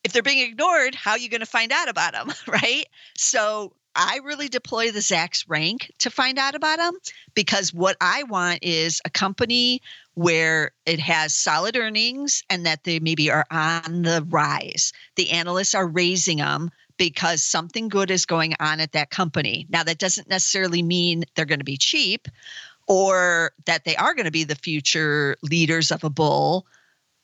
if 0.03 0.12
they're 0.12 0.21
being 0.21 0.47
ignored, 0.47 0.95
how 0.95 1.12
are 1.12 1.17
you 1.17 1.29
going 1.29 1.39
to 1.39 1.45
find 1.45 1.71
out 1.71 1.89
about 1.89 2.13
them, 2.13 2.31
right? 2.47 2.86
So 3.15 3.73
I 3.95 4.19
really 4.23 4.49
deploy 4.49 4.91
the 4.91 4.99
Zacks 4.99 5.45
rank 5.47 5.91
to 5.99 6.09
find 6.09 6.39
out 6.39 6.55
about 6.55 6.77
them 6.77 6.93
because 7.36 7.73
what 7.73 7.95
I 8.01 8.23
want 8.23 8.59
is 8.63 9.01
a 9.05 9.09
company 9.09 9.81
where 10.15 10.71
it 10.86 10.99
has 10.99 11.33
solid 11.33 11.75
earnings 11.75 12.43
and 12.49 12.65
that 12.65 12.83
they 12.83 12.99
maybe 12.99 13.29
are 13.29 13.45
on 13.51 14.01
the 14.01 14.25
rise. 14.29 14.93
The 15.15 15.29
analysts 15.31 15.75
are 15.75 15.88
raising 15.88 16.38
them 16.38 16.71
because 16.97 17.43
something 17.43 17.88
good 17.88 18.12
is 18.12 18.25
going 18.25 18.55
on 18.59 18.79
at 18.79 18.91
that 18.91 19.09
company. 19.09 19.65
Now, 19.69 19.83
that 19.83 19.97
doesn't 19.97 20.29
necessarily 20.29 20.83
mean 20.83 21.23
they're 21.36 21.45
going 21.45 21.59
to 21.59 21.65
be 21.65 21.77
cheap 21.77 22.27
or 22.87 23.51
that 23.65 23.85
they 23.85 23.95
are 23.95 24.13
going 24.13 24.25
to 24.25 24.31
be 24.31 24.43
the 24.43 24.55
future 24.55 25.35
leaders 25.41 25.91
of 25.91 26.03
a 26.03 26.09
bull. 26.09 26.65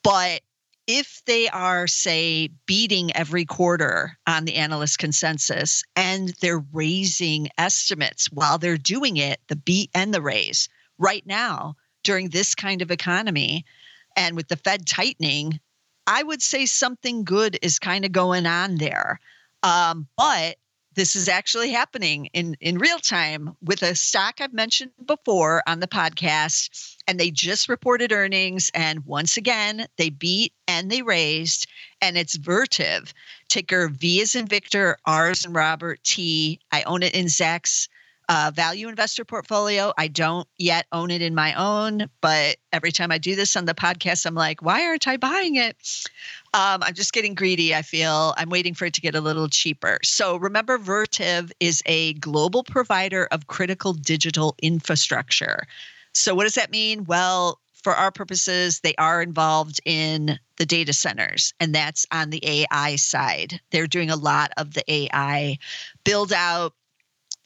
But 0.02 0.40
if 0.86 1.22
they 1.26 1.48
are, 1.48 1.86
say, 1.86 2.50
beating 2.66 3.14
every 3.14 3.44
quarter 3.44 4.18
on 4.26 4.44
the 4.44 4.56
analyst 4.56 4.98
consensus 4.98 5.84
and 5.94 6.30
they're 6.40 6.64
raising 6.72 7.48
estimates 7.58 8.26
while 8.32 8.58
they're 8.58 8.76
doing 8.76 9.16
it, 9.16 9.40
the 9.48 9.56
beat 9.56 9.90
and 9.94 10.12
the 10.12 10.22
raise 10.22 10.68
right 10.98 11.24
now 11.26 11.76
during 12.02 12.30
this 12.30 12.54
kind 12.54 12.82
of 12.82 12.90
economy 12.90 13.64
and 14.16 14.36
with 14.36 14.48
the 14.48 14.56
Fed 14.56 14.86
tightening, 14.86 15.60
I 16.06 16.22
would 16.22 16.42
say 16.42 16.66
something 16.66 17.24
good 17.24 17.58
is 17.62 17.78
kind 17.78 18.04
of 18.04 18.12
going 18.12 18.46
on 18.46 18.76
there. 18.76 19.20
Um, 19.62 20.08
but 20.16 20.56
this 21.00 21.16
is 21.16 21.30
actually 21.30 21.70
happening 21.70 22.26
in, 22.34 22.54
in 22.60 22.76
real 22.76 22.98
time 22.98 23.56
with 23.62 23.82
a 23.82 23.94
stock 23.94 24.38
I've 24.38 24.52
mentioned 24.52 24.90
before 25.06 25.62
on 25.66 25.80
the 25.80 25.86
podcast. 25.86 26.94
And 27.08 27.18
they 27.18 27.30
just 27.30 27.70
reported 27.70 28.12
earnings. 28.12 28.70
And 28.74 29.06
once 29.06 29.38
again, 29.38 29.86
they 29.96 30.10
beat 30.10 30.52
and 30.68 30.90
they 30.90 31.00
raised. 31.00 31.66
And 32.02 32.18
it's 32.18 32.36
Vertiv, 32.36 33.14
ticker 33.48 33.88
V 33.88 34.20
is 34.20 34.34
in 34.34 34.44
Victor, 34.44 34.98
R 35.06 35.30
is 35.30 35.46
in 35.46 35.54
Robert, 35.54 36.04
T. 36.04 36.60
I 36.70 36.82
own 36.82 37.02
it 37.02 37.14
in 37.14 37.28
Zacks 37.28 37.88
uh, 38.30 38.52
value 38.54 38.88
investor 38.88 39.24
portfolio. 39.24 39.92
I 39.98 40.06
don't 40.06 40.46
yet 40.56 40.86
own 40.92 41.10
it 41.10 41.20
in 41.20 41.34
my 41.34 41.52
own, 41.54 42.08
but 42.20 42.58
every 42.72 42.92
time 42.92 43.10
I 43.10 43.18
do 43.18 43.34
this 43.34 43.56
on 43.56 43.64
the 43.64 43.74
podcast, 43.74 44.24
I'm 44.24 44.36
like, 44.36 44.62
why 44.62 44.86
aren't 44.86 45.08
I 45.08 45.16
buying 45.16 45.56
it? 45.56 45.76
Um, 46.54 46.80
I'm 46.84 46.94
just 46.94 47.12
getting 47.12 47.34
greedy. 47.34 47.74
I 47.74 47.82
feel 47.82 48.32
I'm 48.36 48.48
waiting 48.48 48.72
for 48.72 48.84
it 48.84 48.94
to 48.94 49.00
get 49.00 49.16
a 49.16 49.20
little 49.20 49.48
cheaper. 49.48 49.98
So 50.04 50.36
remember, 50.36 50.78
Vertiv 50.78 51.50
is 51.58 51.82
a 51.86 52.12
global 52.14 52.62
provider 52.62 53.26
of 53.32 53.48
critical 53.48 53.94
digital 53.94 54.54
infrastructure. 54.62 55.64
So 56.14 56.32
what 56.32 56.44
does 56.44 56.54
that 56.54 56.70
mean? 56.70 57.06
Well, 57.06 57.58
for 57.82 57.94
our 57.94 58.12
purposes, 58.12 58.80
they 58.80 58.94
are 58.96 59.22
involved 59.22 59.80
in 59.84 60.38
the 60.56 60.66
data 60.66 60.92
centers, 60.92 61.52
and 61.58 61.74
that's 61.74 62.06
on 62.12 62.30
the 62.30 62.42
AI 62.44 62.94
side. 62.96 63.58
They're 63.70 63.88
doing 63.88 64.10
a 64.10 64.16
lot 64.16 64.52
of 64.56 64.74
the 64.74 64.84
AI 64.86 65.58
build 66.04 66.32
out 66.32 66.74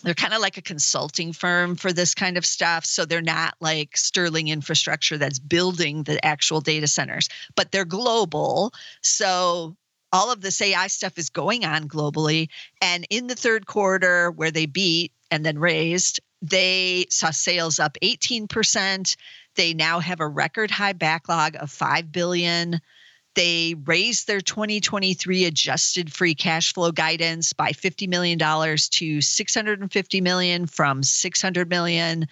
they're 0.04 0.14
kind 0.14 0.34
of 0.34 0.40
like 0.40 0.56
a 0.56 0.62
consulting 0.62 1.32
firm 1.32 1.76
for 1.76 1.92
this 1.92 2.14
kind 2.14 2.36
of 2.36 2.44
stuff. 2.44 2.84
So 2.84 3.04
they're 3.04 3.22
not 3.22 3.54
like 3.60 3.96
Sterling 3.96 4.48
infrastructure 4.48 5.18
that's 5.18 5.38
building 5.38 6.02
the 6.02 6.24
actual 6.24 6.60
data 6.60 6.86
centers, 6.86 7.28
but 7.56 7.72
they're 7.72 7.84
global. 7.84 8.72
So 9.02 9.76
all 10.12 10.30
of 10.30 10.42
this 10.42 10.60
AI 10.60 10.86
stuff 10.86 11.18
is 11.18 11.30
going 11.30 11.64
on 11.64 11.88
globally. 11.88 12.48
And 12.80 13.06
in 13.10 13.26
the 13.26 13.34
third 13.34 13.66
quarter, 13.66 14.30
where 14.30 14.50
they 14.50 14.66
beat 14.66 15.12
and 15.30 15.44
then 15.44 15.58
raised, 15.58 16.20
they 16.42 17.06
saw 17.08 17.30
sales 17.30 17.80
up 17.80 17.96
18%. 18.02 19.16
They 19.56 19.74
now 19.74 20.00
have 20.00 20.20
a 20.20 20.28
record 20.28 20.70
high 20.70 20.92
backlog 20.92 21.56
of 21.56 21.70
5 21.70 22.12
billion. 22.12 22.80
They 23.34 23.74
raised 23.84 24.26
their 24.26 24.40
2023 24.40 25.44
adjusted 25.44 26.12
free 26.12 26.34
cash 26.34 26.72
flow 26.72 26.92
guidance 26.92 27.52
by 27.52 27.72
$50 27.72 28.08
million 28.08 28.38
to 28.38 29.20
650 29.20 30.20
million 30.20 30.66
from 30.66 31.02
600 31.02 31.68
million. 31.68 32.26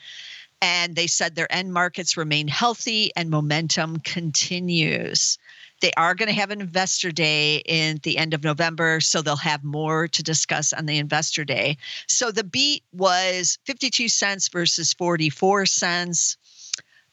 And 0.60 0.94
they 0.94 1.08
said 1.08 1.34
their 1.34 1.52
end 1.52 1.72
markets 1.72 2.16
remain 2.16 2.46
healthy 2.46 3.10
and 3.16 3.30
momentum 3.30 3.98
continues. 3.98 5.38
They 5.80 5.92
are 5.96 6.14
going 6.14 6.28
to 6.28 6.40
have 6.40 6.52
an 6.52 6.60
investor 6.60 7.10
day 7.10 7.56
in 7.66 7.98
the 8.04 8.16
end 8.16 8.34
of 8.34 8.44
November, 8.44 9.00
so 9.00 9.20
they'll 9.20 9.34
have 9.36 9.64
more 9.64 10.06
to 10.06 10.22
discuss 10.22 10.72
on 10.72 10.86
the 10.86 10.98
investor 10.98 11.44
day. 11.44 11.76
So 12.06 12.30
the 12.30 12.44
beat 12.44 12.84
was 12.92 13.58
52 13.64 14.08
cents 14.08 14.48
versus 14.48 14.92
44 14.92 15.66
cents. 15.66 16.36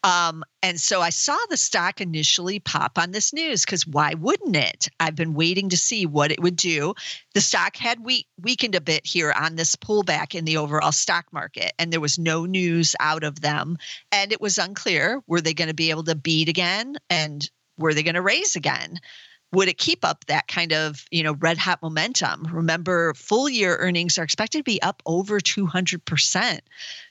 Um, 0.03 0.43
and 0.63 0.79
so 0.79 1.01
I 1.01 1.09
saw 1.09 1.37
the 1.49 1.57
stock 1.57 1.99
initially 1.99 2.59
pop 2.59 2.97
on 2.97 3.11
this 3.11 3.33
news 3.33 3.65
because 3.65 3.85
why 3.85 4.13
wouldn't 4.13 4.55
it? 4.55 4.87
I've 4.99 5.15
been 5.15 5.33
waiting 5.33 5.69
to 5.69 5.77
see 5.77 6.05
what 6.05 6.31
it 6.31 6.41
would 6.41 6.55
do. 6.55 6.93
The 7.33 7.41
stock 7.41 7.75
had 7.75 8.03
weak, 8.03 8.27
weakened 8.41 8.75
a 8.75 8.81
bit 8.81 9.05
here 9.05 9.33
on 9.33 9.55
this 9.55 9.75
pullback 9.75 10.35
in 10.35 10.45
the 10.45 10.57
overall 10.57 10.93
stock 10.93 11.25
market, 11.33 11.73
and 11.77 11.91
there 11.91 11.99
was 11.99 12.17
no 12.17 12.45
news 12.45 12.95
out 12.99 13.23
of 13.23 13.41
them. 13.41 13.77
And 14.11 14.31
it 14.31 14.39
was 14.39 14.57
unclear 14.57 15.21
were 15.27 15.41
they 15.41 15.53
going 15.53 15.67
to 15.67 15.73
be 15.73 15.89
able 15.89 16.05
to 16.05 16.15
beat 16.15 16.47
again 16.47 16.95
and 17.09 17.49
were 17.77 17.93
they 17.93 18.03
going 18.03 18.15
to 18.15 18.21
raise 18.21 18.55
again? 18.55 18.99
Would 19.51 19.67
it 19.67 19.77
keep 19.77 20.05
up 20.05 20.25
that 20.25 20.47
kind 20.47 20.73
of 20.73 21.05
you 21.11 21.23
know 21.23 21.33
red 21.33 21.57
hot 21.57 21.81
momentum? 21.81 22.47
Remember 22.51 23.13
full 23.13 23.49
year 23.49 23.77
earnings 23.77 24.17
are 24.17 24.23
expected 24.23 24.59
to 24.59 24.63
be 24.63 24.81
up 24.81 25.01
over 25.05 25.39
200% 25.39 26.59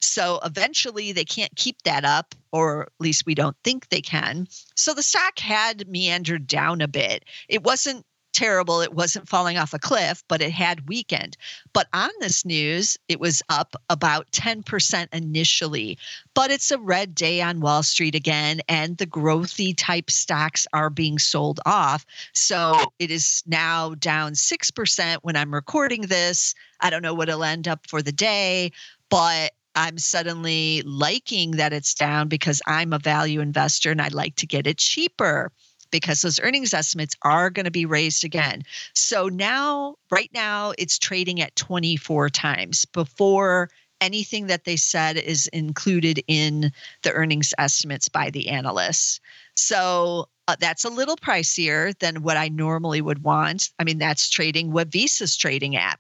so 0.01 0.41
eventually 0.45 1.13
they 1.13 1.25
can't 1.25 1.55
keep 1.57 1.83
that 1.83 2.05
up 2.05 2.35
or 2.53 2.83
at 2.83 2.89
least 2.99 3.27
we 3.27 3.35
don't 3.35 3.57
think 3.63 3.89
they 3.89 4.01
can. 4.01 4.49
So 4.75 4.95
the 4.95 5.03
stock 5.03 5.39
had 5.39 5.89
meandered 5.89 6.47
down 6.47 6.81
a 6.81 6.89
bit. 6.89 7.25
It 7.49 7.63
wasn't 7.63 8.05
terrible. 8.33 8.81
It 8.81 8.95
wasn't 8.95 9.29
falling 9.29 9.59
off 9.59 9.75
a 9.75 9.79
cliff, 9.79 10.23
but 10.29 10.43
it 10.43 10.53
had 10.53 10.89
weakened. 10.89 11.37
But 11.73 11.89
on 11.93 12.11
this 12.21 12.45
news, 12.45 12.97
it 13.09 13.21
was 13.21 13.43
up 13.49 13.77
about 13.91 14.31
10% 14.33 15.09
initially. 15.13 15.99
But 16.35 16.51
it's 16.51 16.71
a 16.71 16.79
red 16.79 17.15
day 17.15 17.41
on 17.41 17.61
Wall 17.61 17.83
Street 17.83 18.15
again, 18.15 18.61
and 18.69 18.97
the 18.97 19.07
growthy 19.07 19.75
type 19.77 20.11
stocks 20.11 20.67
are 20.73 20.91
being 20.91 21.19
sold 21.19 21.61
off. 21.67 22.07
So 22.33 22.93
it 22.99 23.11
is 23.11 23.43
now 23.47 23.95
down 23.95 24.33
6% 24.33 25.17
when 25.23 25.37
I'm 25.37 25.55
recording 25.55 26.03
this. 26.03 26.55
I 26.81 26.91
don't 26.91 27.03
know 27.03 27.15
what 27.15 27.29
it'll 27.29 27.45
end 27.45 27.69
up 27.69 27.87
for 27.87 28.03
the 28.03 28.13
day, 28.13 28.73
but 29.09 29.53
I'm 29.75 29.99
suddenly 29.99 30.83
liking 30.83 31.53
that 31.53 31.73
it's 31.73 31.95
down 31.95 32.29
because 32.29 32.61
I'm 32.67 32.93
a 32.93 32.99
value 32.99 33.41
investor 33.41 33.93
and 33.93 34.03
I'd 34.03 34.13
like 34.13 34.35
to 34.37 34.47
get 34.47 34.67
it 34.67 34.79
cheaper. 34.79 35.53
Because 35.91 36.23
those 36.23 36.41
earnings 36.41 36.75
estimates 36.75 37.17
are 37.23 37.51
going 37.51 37.65
to 37.65 37.71
be 37.71 37.87
raised 37.87 38.25
again. 38.25 38.63
So 38.95 39.29
now, 39.29 39.97
right 40.11 40.31
now, 40.33 40.73
it's 40.79 40.99
trading 40.99 41.41
at 41.41 41.57
24 41.57 42.31
times 42.31 42.85
before 42.87 43.71
anything 44.01 44.47
that 44.47 44.65
they 44.65 44.77
said 44.77 45.17
is 45.17 45.49
included 45.49 46.23
in 46.29 46.73
the 47.03 47.13
earnings 47.13 47.53
estimates 47.59 48.09
by 48.09 48.31
the 48.31 48.49
analysts. 48.49 49.21
So 49.57 50.29
uh, 50.47 50.57
that's 50.59 50.85
a 50.85 50.91
little 50.91 51.17
pricier 51.17 51.99
than 51.99 52.23
what 52.23 52.37
I 52.37 52.49
normally 52.49 53.01
would 53.01 53.25
want. 53.25 53.71
I 53.79 53.85
mean, 53.85 53.99
that's 53.99 54.31
trading 54.31 54.73
what 54.73 54.89
Visa's 54.89 55.37
trading 55.37 55.77
at 55.77 55.99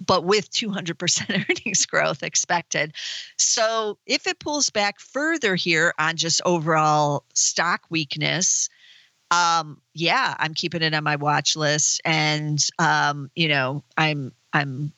but 0.00 0.24
with 0.24 0.50
200% 0.50 1.30
earnings 1.50 1.86
growth 1.86 2.22
expected. 2.22 2.94
So 3.36 3.98
if 4.06 4.26
it 4.26 4.38
pulls 4.38 4.70
back 4.70 5.00
further 5.00 5.56
here 5.56 5.92
on 5.98 6.16
just 6.16 6.40
overall 6.44 7.24
stock 7.34 7.82
weakness, 7.90 8.68
um, 9.30 9.80
yeah, 9.94 10.34
I'm 10.38 10.54
keeping 10.54 10.82
it 10.82 10.94
on 10.94 11.04
my 11.04 11.16
watch 11.16 11.56
list, 11.56 12.00
and 12.04 12.64
um, 12.78 13.30
you 13.34 13.48
know, 13.48 13.84
I'm 13.96 14.32
I'm 14.52 14.92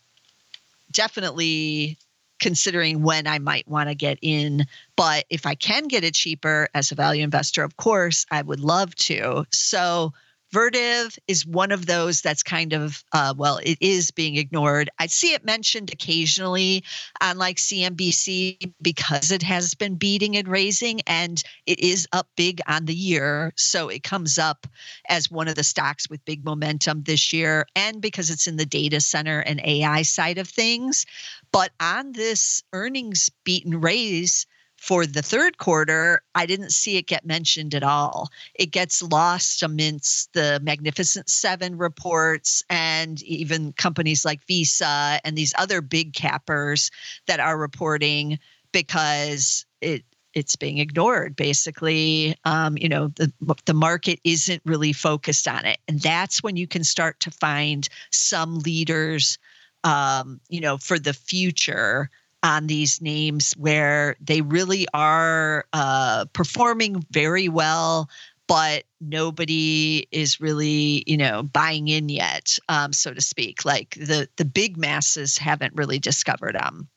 definitely 0.92 1.98
considering 2.40 3.02
when 3.02 3.26
I 3.26 3.38
might 3.38 3.68
want 3.68 3.88
to 3.88 3.94
get 3.94 4.18
in. 4.22 4.64
But 4.96 5.26
if 5.30 5.46
I 5.46 5.54
can 5.54 5.88
get 5.88 6.04
it 6.04 6.14
cheaper 6.14 6.68
as 6.74 6.90
a 6.90 6.94
value 6.94 7.22
investor, 7.22 7.62
of 7.62 7.76
course, 7.76 8.26
I 8.30 8.42
would 8.42 8.60
love 8.60 8.94
to. 8.96 9.46
So 9.52 10.12
Vertiv 10.52 11.16
is 11.28 11.46
one 11.46 11.70
of 11.70 11.86
those 11.86 12.22
that's 12.22 12.42
kind 12.42 12.72
of, 12.72 13.04
uh, 13.12 13.32
well, 13.36 13.60
it 13.62 13.78
is 13.80 14.10
being 14.10 14.36
ignored. 14.36 14.90
I 14.98 15.06
see 15.06 15.32
it 15.32 15.44
mentioned 15.44 15.92
occasionally 15.92 16.82
on 17.20 17.38
like 17.38 17.56
CNBC 17.56 18.72
because 18.82 19.30
it 19.30 19.42
has 19.42 19.74
been 19.74 19.94
beating 19.94 20.36
and 20.36 20.48
raising, 20.48 21.02
and 21.06 21.42
it 21.66 21.78
is 21.78 22.08
up 22.12 22.28
big 22.36 22.60
on 22.66 22.86
the 22.86 22.94
year. 22.94 23.52
So 23.56 23.88
it 23.88 24.02
comes 24.02 24.38
up 24.38 24.66
as 25.08 25.30
one 25.30 25.46
of 25.46 25.54
the 25.54 25.64
stocks 25.64 26.10
with 26.10 26.24
big 26.24 26.44
momentum 26.44 27.04
this 27.04 27.32
year, 27.32 27.66
and 27.76 28.00
because 28.00 28.30
it's 28.30 28.48
in 28.48 28.56
the 28.56 28.66
data 28.66 29.00
center 29.00 29.40
and 29.40 29.60
AI 29.64 30.02
side 30.02 30.38
of 30.38 30.48
things. 30.48 31.06
But 31.52 31.70
on 31.80 32.12
this 32.12 32.62
earnings 32.72 33.30
beat 33.44 33.64
and 33.64 33.82
raise, 33.82 34.46
for 34.80 35.04
the 35.04 35.20
third 35.20 35.58
quarter, 35.58 36.22
I 36.34 36.46
didn't 36.46 36.72
see 36.72 36.96
it 36.96 37.06
get 37.06 37.26
mentioned 37.26 37.74
at 37.74 37.82
all. 37.82 38.30
It 38.54 38.70
gets 38.70 39.02
lost 39.02 39.62
amidst 39.62 40.32
the 40.32 40.58
Magnificent 40.62 41.28
Seven 41.28 41.76
reports 41.76 42.64
and 42.70 43.22
even 43.24 43.74
companies 43.74 44.24
like 44.24 44.42
Visa 44.46 45.20
and 45.22 45.36
these 45.36 45.52
other 45.58 45.82
big 45.82 46.14
cappers 46.14 46.90
that 47.26 47.40
are 47.40 47.58
reporting 47.58 48.38
because 48.72 49.66
it 49.82 50.02
it's 50.32 50.56
being 50.56 50.78
ignored 50.78 51.34
basically 51.34 52.36
um, 52.44 52.78
you 52.78 52.88
know 52.88 53.08
the, 53.16 53.30
the 53.66 53.74
market 53.74 54.20
isn't 54.22 54.62
really 54.64 54.92
focused 54.92 55.48
on 55.48 55.66
it 55.66 55.78
and 55.88 56.00
that's 56.00 56.40
when 56.40 56.56
you 56.56 56.68
can 56.68 56.84
start 56.84 57.18
to 57.18 57.32
find 57.32 57.88
some 58.12 58.60
leaders 58.60 59.38
um, 59.82 60.40
you 60.48 60.60
know 60.60 60.78
for 60.78 61.00
the 61.00 61.12
future 61.12 62.08
on 62.42 62.66
these 62.66 63.00
names 63.00 63.52
where 63.58 64.16
they 64.20 64.40
really 64.40 64.86
are 64.94 65.66
uh, 65.72 66.24
performing 66.32 67.04
very 67.10 67.48
well 67.48 68.08
but 68.50 68.82
nobody 69.00 70.08
is 70.10 70.40
really 70.40 71.04
you 71.06 71.16
know 71.16 71.44
buying 71.44 71.86
in 71.86 72.08
yet 72.08 72.58
um, 72.68 72.92
so 72.92 73.14
to 73.14 73.20
speak. 73.20 73.64
Like 73.64 73.90
the 73.90 74.28
the 74.38 74.44
big 74.44 74.76
masses 74.76 75.38
haven't 75.38 75.76
really 75.76 76.00
discovered 76.00 76.56
them 76.56 76.88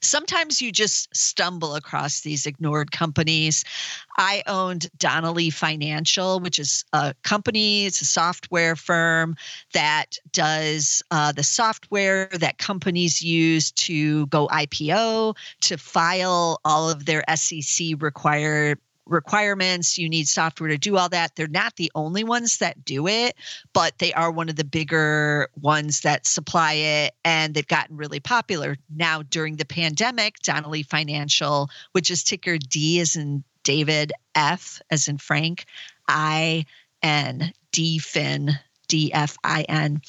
sometimes 0.00 0.60
you 0.60 0.72
just 0.72 1.14
stumble 1.14 1.74
across 1.74 2.20
these 2.20 2.46
ignored 2.46 2.92
companies. 2.92 3.64
I 4.16 4.42
owned 4.46 4.88
Donnelley 4.98 5.50
Financial, 5.50 6.40
which 6.40 6.58
is 6.58 6.84
a 6.92 7.14
company, 7.22 7.86
it's 7.86 8.00
a 8.00 8.06
software 8.06 8.76
firm 8.76 9.36
that 9.72 10.18
does 10.32 11.02
uh, 11.10 11.32
the 11.32 11.42
software 11.42 12.28
that 12.32 12.58
companies 12.58 13.22
use 13.22 13.70
to 13.72 14.26
go 14.26 14.48
IPO, 14.48 15.36
to 15.62 15.78
file 15.78 16.60
all 16.64 16.90
of 16.90 17.06
their 17.06 17.24
SEC 17.34 18.00
required 18.00 18.78
requirements. 19.06 19.98
You 19.98 20.08
need 20.08 20.28
software 20.28 20.68
to 20.68 20.78
do 20.78 20.96
all 20.96 21.08
that. 21.10 21.36
They're 21.36 21.46
not 21.46 21.76
the 21.76 21.90
only 21.94 22.24
ones 22.24 22.58
that 22.58 22.84
do 22.84 23.06
it, 23.06 23.34
but 23.72 23.98
they 23.98 24.12
are 24.14 24.30
one 24.30 24.48
of 24.48 24.56
the 24.56 24.64
bigger 24.64 25.48
ones 25.60 26.00
that 26.00 26.26
supply 26.26 26.72
it. 26.74 27.14
And 27.24 27.54
they've 27.54 27.66
gotten 27.66 27.96
really 27.96 28.20
popular. 28.20 28.76
Now, 28.94 29.22
during 29.22 29.56
the 29.56 29.64
pandemic, 29.64 30.38
Donnelley 30.40 30.82
Financial, 30.82 31.70
which 31.92 32.10
is 32.10 32.22
ticker 32.22 32.58
D 32.58 33.00
as 33.00 33.16
in 33.16 33.44
David, 33.62 34.12
F 34.34 34.80
as 34.90 35.08
in 35.08 35.18
Frank, 35.18 35.64
I 36.08 36.66
N 37.02 37.52
D 37.72 37.98
Fin. 37.98 38.58
DFIN. 38.86 40.04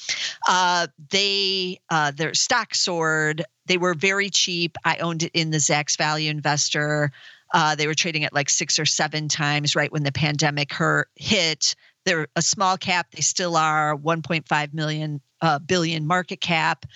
Uh, 0.46 0.86
they 1.10 1.80
uh, 1.88 2.10
their 2.10 2.34
stock 2.34 2.74
soared. 2.74 3.42
They 3.64 3.78
were 3.78 3.94
very 3.94 4.28
cheap. 4.28 4.76
I 4.84 4.98
owned 4.98 5.22
it 5.22 5.32
in 5.34 5.50
the 5.50 5.58
Zacks 5.58 5.96
Value 5.96 6.30
Investor. 6.30 7.10
Uh, 7.52 7.74
they 7.74 7.86
were 7.86 7.94
trading 7.94 8.24
at 8.24 8.32
like 8.32 8.50
six 8.50 8.78
or 8.78 8.86
seven 8.86 9.28
times 9.28 9.76
right 9.76 9.92
when 9.92 10.02
the 10.02 10.12
pandemic 10.12 10.72
hit. 11.16 11.74
They're 12.04 12.28
a 12.36 12.42
small 12.42 12.76
cap. 12.76 13.10
They 13.12 13.22
still 13.22 13.56
are 13.56 13.96
1.5 13.96 14.74
million 14.74 15.20
uh, 15.40 15.58
billion 15.58 16.06
market 16.06 16.40
cap. 16.40 16.86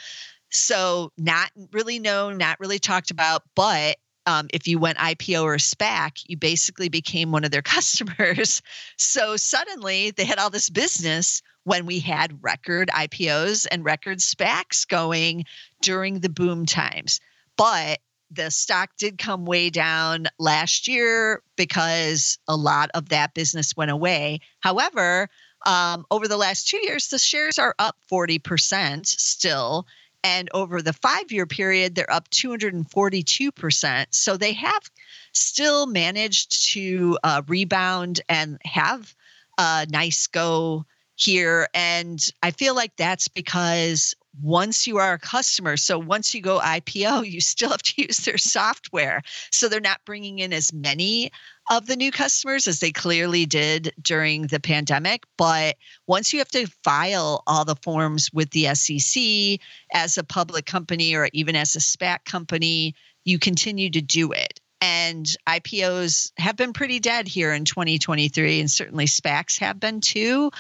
So 0.51 1.13
not 1.17 1.51
really 1.73 1.99
known, 1.99 2.39
not 2.39 2.59
really 2.61 2.79
talked 2.79 3.11
about. 3.11 3.43
But 3.55 3.97
um, 4.27 4.49
if 4.53 4.69
you 4.69 4.79
went 4.79 4.99
IPO 4.99 5.43
or 5.43 5.57
SPAC, 5.57 6.25
you 6.27 6.37
basically 6.37 6.89
became 6.89 7.33
one 7.33 7.45
of 7.45 7.51
their 7.51 7.63
customers. 7.77 8.63
So 8.97 9.37
suddenly 9.37 10.11
they 10.11 10.25
had 10.25 10.39
all 10.39 10.51
this 10.51 10.71
business 10.71 11.43
when 11.65 11.87
we 11.87 12.01
had 12.01 12.43
record 12.43 12.89
IPOs 12.89 13.67
and 13.71 13.85
record 13.85 14.19
SPACs 14.19 14.87
going 14.87 15.45
during 15.83 16.21
the 16.21 16.29
boom 16.29 16.67
times. 16.67 17.21
But 17.57 18.01
the 18.31 18.51
stock 18.51 18.90
did 18.97 19.19
come 19.19 19.45
way 19.45 19.71
down 19.71 20.27
last 20.38 20.87
year 20.87 21.43
because 21.57 22.38
a 22.47 22.57
lot 22.57 22.90
of 22.95 23.09
that 23.09 23.35
business 23.35 23.77
went 23.77 23.90
away. 23.90 24.40
However, 24.61 25.29
um, 25.66 26.07
over 26.11 26.29
the 26.29 26.37
last 26.37 26.69
two 26.69 26.81
years, 26.83 27.09
the 27.09 27.19
shares 27.19 27.59
are 27.59 27.75
up 27.79 27.97
40% 28.11 29.07
still. 29.07 29.87
And 30.23 30.49
over 30.53 30.83
the 30.83 30.93
five 30.93 31.33
year 31.33 31.47
period, 31.47 31.95
they're 31.95 32.12
up 32.12 32.29
242%. 32.31 34.07
So 34.11 34.37
they 34.37 34.53
have 34.53 34.90
still 35.33 35.87
managed 35.87 36.71
to 36.73 37.19
uh, 37.23 37.43
rebound 37.47 38.21
and 38.29 38.59
have 38.64 39.14
a 39.59 39.87
nice 39.90 40.27
go 40.27 40.85
here. 41.16 41.69
And 41.75 42.19
I 42.43 42.51
feel 42.51 42.75
like 42.75 42.97
that's 42.97 43.29
because 43.29 44.14
once 44.40 44.87
you 44.87 44.99
are 44.99 45.14
a 45.14 45.19
customer, 45.19 45.77
so 45.77 45.99
once 45.99 46.35
you 46.35 46.40
go 46.40 46.61
IPO, 46.61 47.27
you 47.31 47.40
still 47.40 47.71
have 47.71 47.83
to 47.83 48.03
use 48.03 48.19
their 48.19 48.38
software. 48.38 49.23
So 49.51 49.69
they're 49.69 49.81
not 49.81 50.05
bringing 50.05 50.38
in 50.38 50.53
as 50.53 50.73
many 50.73 51.31
of 51.71 51.87
the 51.87 51.97
new 51.97 52.11
customers 52.11 52.66
as 52.66 52.81
they 52.81 52.90
clearly 52.90 53.47
did 53.47 53.93
during 54.03 54.49
the 54.49 54.61
pandemic. 54.61 55.25
But 55.37 55.77
once 56.07 56.33
you 56.33 56.38
have 56.40 56.51
to 56.51 56.66
file 56.85 57.43
all 57.47 57.64
the 57.64 57.77
forms 57.77 58.31
with 58.33 58.51
the 58.51 58.75
SEC 58.75 59.61
as 59.93 60.19
a 60.19 60.25
public 60.25 60.66
company 60.66 61.14
or 61.14 61.29
even 61.33 61.57
as 61.57 61.77
a 61.77 61.81
SPAC 61.81 62.25
company, 62.25 62.95
you 63.25 63.38
continue 63.38 63.90
to 63.90 64.01
do 64.01 64.33
it. 64.33 64.61
And 64.83 65.27
IPOs 65.47 66.33
have 66.38 66.57
been 66.57 66.73
pretty 66.73 67.01
dead 67.01 67.29
here 67.29 67.53
in 67.53 67.66
2023, 67.66 68.61
and 68.61 68.71
certainly 68.71 69.05
SPACs 69.05 69.59
have 69.59 69.79
been 69.79 70.01
too 70.01 70.51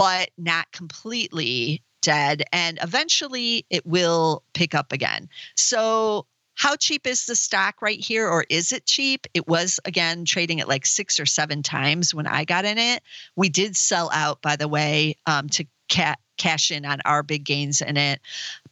but 0.00 0.30
not 0.38 0.72
completely 0.72 1.82
dead. 2.00 2.44
And 2.52 2.78
eventually 2.82 3.66
it 3.70 3.86
will 3.86 4.42
pick 4.54 4.74
up 4.74 4.92
again. 4.92 5.28
So, 5.56 6.26
how 6.54 6.76
cheap 6.76 7.06
is 7.06 7.24
the 7.24 7.36
stock 7.36 7.80
right 7.80 8.04
here, 8.04 8.28
or 8.28 8.44
is 8.50 8.70
it 8.70 8.84
cheap? 8.84 9.26
It 9.32 9.48
was 9.48 9.80
again 9.86 10.26
trading 10.26 10.60
at 10.60 10.68
like 10.68 10.84
six 10.84 11.18
or 11.18 11.24
seven 11.24 11.62
times 11.62 12.14
when 12.14 12.26
I 12.26 12.44
got 12.44 12.66
in 12.66 12.76
it. 12.76 13.02
We 13.34 13.48
did 13.48 13.76
sell 13.76 14.10
out, 14.12 14.42
by 14.42 14.56
the 14.56 14.68
way, 14.68 15.16
um, 15.26 15.48
to 15.50 15.64
ca- 15.90 16.16
cash 16.36 16.70
in 16.70 16.84
on 16.84 17.00
our 17.04 17.22
big 17.22 17.44
gains 17.44 17.80
in 17.80 17.96
it, 17.96 18.20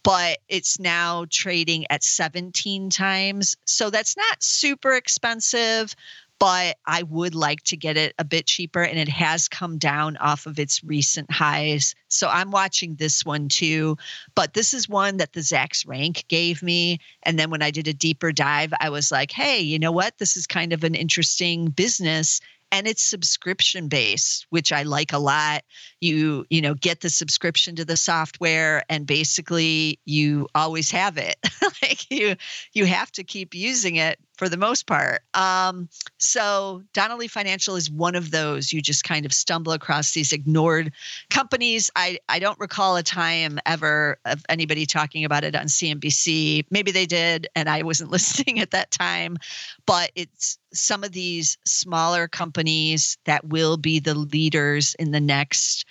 but 0.03 0.39
it's 0.49 0.79
now 0.79 1.27
trading 1.31 1.87
at 1.91 2.03
17 2.03 2.91
times. 2.91 3.57
So 3.67 3.91
that's 3.91 4.17
not 4.17 4.43
super 4.43 4.95
expensive, 4.95 5.95
but 6.39 6.77
I 6.87 7.03
would 7.03 7.35
like 7.35 7.63
to 7.65 7.77
get 7.77 7.97
it 7.97 8.15
a 8.19 8.25
bit 8.25 8.47
cheaper 8.47 8.83
and 8.83 8.99
it 8.99 9.09
has 9.09 9.49
come 9.49 9.79
down 9.79 10.17
off 10.19 10.47
of 10.47 10.59
its 10.59 10.85
recent 10.85 11.31
highs. 11.31 11.95
So 12.09 12.29
I'm 12.29 12.51
watching 12.51 12.95
this 12.95 13.25
one 13.25 13.49
too. 13.49 13.97
But 14.35 14.55
this 14.55 14.73
is 14.73 14.89
one 14.89 15.17
that 15.17 15.33
the 15.33 15.41
Zacks 15.41 15.87
rank 15.87 16.25
gave 16.29 16.63
me. 16.63 16.99
And 17.25 17.39
then 17.39 17.51
when 17.51 17.63
I 17.63 17.71
did 17.71 17.89
a 17.89 17.93
deeper 17.93 18.31
dive, 18.31 18.73
I 18.79 18.91
was 18.91 19.11
like, 19.11 19.33
hey, 19.33 19.61
you 19.61 19.79
know 19.79 19.93
what? 19.93 20.19
This 20.19 20.37
is 20.37 20.47
kind 20.47 20.73
of 20.73 20.85
an 20.85 20.95
interesting 20.95 21.71
business 21.71 22.41
and 22.71 22.87
it's 22.87 23.03
subscription 23.03 23.89
based 23.89 24.47
which 24.51 24.73
i 24.73 24.83
like 24.83 25.13
a 25.13 25.19
lot 25.19 25.63
you 26.01 26.45
you 26.51 26.61
know 26.61 26.75
get 26.75 27.01
the 27.01 27.11
subscription 27.11 27.75
to 27.77 27.85
the 27.85 27.97
software 27.97 28.85
and 28.89 29.07
basically 29.07 29.99
you 30.05 30.47
always 30.55 30.91
have 30.91 31.17
it 31.17 31.37
like 31.83 32.11
you 32.11 32.37
you 32.73 32.85
have 32.85 33.11
to 33.11 33.25
keep 33.25 33.55
using 33.55 33.97
it 33.97 34.19
for 34.39 34.49
the 34.49 34.57
most 34.57 34.87
part. 34.87 35.23
Um, 35.35 35.89
so 36.19 36.83
Donnelley 36.95 37.27
Financial 37.27 37.75
is 37.75 37.91
one 37.91 38.15
of 38.15 38.31
those. 38.31 38.73
You 38.73 38.81
just 38.81 39.03
kind 39.03 39.27
of 39.27 39.33
stumble 39.33 39.73
across 39.73 40.13
these 40.13 40.33
ignored 40.33 40.93
companies. 41.29 41.91
I, 41.97 42.21
I 42.29 42.39
don't 42.39 42.59
recall 42.61 42.97
a 42.97 43.03
time 43.03 43.59
ever 43.67 44.17
of 44.25 44.45
anybody 44.49 44.87
talking 44.87 45.25
about 45.25 45.43
it 45.43 45.57
on 45.57 45.67
CNBC. 45.67 46.67
Maybe 46.71 46.93
they 46.93 47.05
did, 47.05 47.49
and 47.57 47.69
I 47.69 47.83
wasn't 47.83 48.11
listening 48.13 48.61
at 48.61 48.71
that 48.71 48.93
time. 48.93 49.39
But 49.87 50.13
it's 50.15 50.59
some 50.73 51.03
of 51.03 51.13
these 51.13 51.59
smaller 51.65 52.29
companies 52.29 53.19
that 53.25 53.45
will 53.45 53.77
be 53.77 53.99
the 53.99 54.15
leaders 54.15 54.95
in 55.01 55.11
the 55.11 55.21
next 55.21 55.85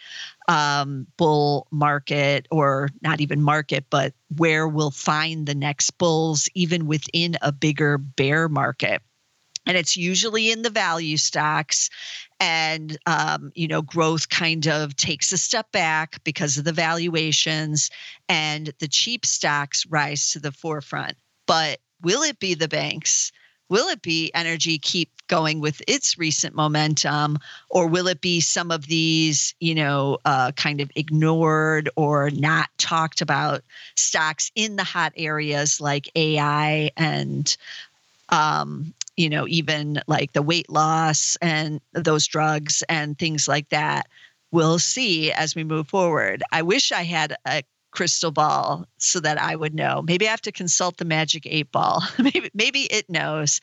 um, 0.47 1.07
bull 1.17 1.67
market, 1.71 2.47
or 2.51 2.89
not 3.01 3.19
even 3.19 3.41
market, 3.41 3.85
but 3.89 4.13
where 4.37 4.67
we'll 4.67 4.91
find 4.91 5.45
the 5.45 5.55
next 5.55 5.91
bulls, 5.97 6.47
even 6.53 6.87
within 6.87 7.35
a 7.41 7.51
bigger 7.51 7.97
bear 7.97 8.47
market. 8.47 9.01
And 9.65 9.75
it's 9.75 9.97
usually 9.97 10.49
in 10.49 10.61
the 10.61 10.69
value 10.69 11.17
stocks. 11.17 11.89
And, 12.39 12.97
um, 13.05 13.51
you 13.53 13.67
know, 13.67 13.81
growth 13.81 14.29
kind 14.29 14.65
of 14.67 14.95
takes 14.95 15.33
a 15.33 15.37
step 15.37 15.71
back 15.73 16.23
because 16.23 16.57
of 16.57 16.63
the 16.63 16.71
valuations, 16.71 17.89
and 18.29 18.71
the 18.79 18.87
cheap 18.87 19.25
stocks 19.25 19.85
rise 19.87 20.31
to 20.31 20.39
the 20.39 20.51
forefront. 20.53 21.17
But 21.47 21.79
will 22.01 22.21
it 22.21 22.39
be 22.39 22.53
the 22.53 22.69
banks? 22.69 23.31
Will 23.69 23.87
it 23.87 24.01
be 24.01 24.31
energy 24.33 24.77
keep 24.77 25.09
going 25.27 25.59
with 25.59 25.81
its 25.87 26.17
recent 26.17 26.55
momentum, 26.55 27.37
or 27.69 27.87
will 27.87 28.07
it 28.07 28.21
be 28.21 28.39
some 28.39 28.71
of 28.71 28.87
these, 28.87 29.53
you 29.59 29.75
know, 29.75 30.17
uh, 30.25 30.51
kind 30.53 30.79
of 30.79 30.89
ignored 30.95 31.89
or 31.95 32.29
not 32.31 32.69
talked 32.77 33.21
about 33.21 33.61
stocks 33.95 34.51
in 34.55 34.77
the 34.77 34.83
hot 34.83 35.11
areas 35.17 35.81
like 35.81 36.09
AI 36.15 36.91
and, 36.95 37.57
um, 38.29 38.93
you 39.17 39.29
know, 39.29 39.47
even 39.47 40.01
like 40.07 40.31
the 40.33 40.41
weight 40.41 40.69
loss 40.69 41.35
and 41.41 41.81
those 41.93 42.25
drugs 42.25 42.83
and 42.87 43.19
things 43.19 43.47
like 43.47 43.69
that? 43.69 44.07
We'll 44.51 44.79
see 44.79 45.31
as 45.33 45.55
we 45.55 45.65
move 45.65 45.89
forward. 45.89 46.41
I 46.53 46.61
wish 46.61 46.93
I 46.93 47.03
had 47.03 47.35
a 47.45 47.63
crystal 47.97 48.29
ball 48.29 48.87
so 48.99 49.19
that 49.19 49.41
I 49.41 49.55
would 49.55 49.73
know. 49.73 50.03
Maybe 50.03 50.27
I 50.27 50.29
have 50.29 50.41
to 50.41 50.51
consult 50.51 50.97
the 50.97 51.05
magic 51.05 51.47
eight 51.47 51.71
ball. 51.71 52.03
maybe 52.19 52.51
maybe 52.53 52.81
it 52.81 53.09
knows. 53.09 53.59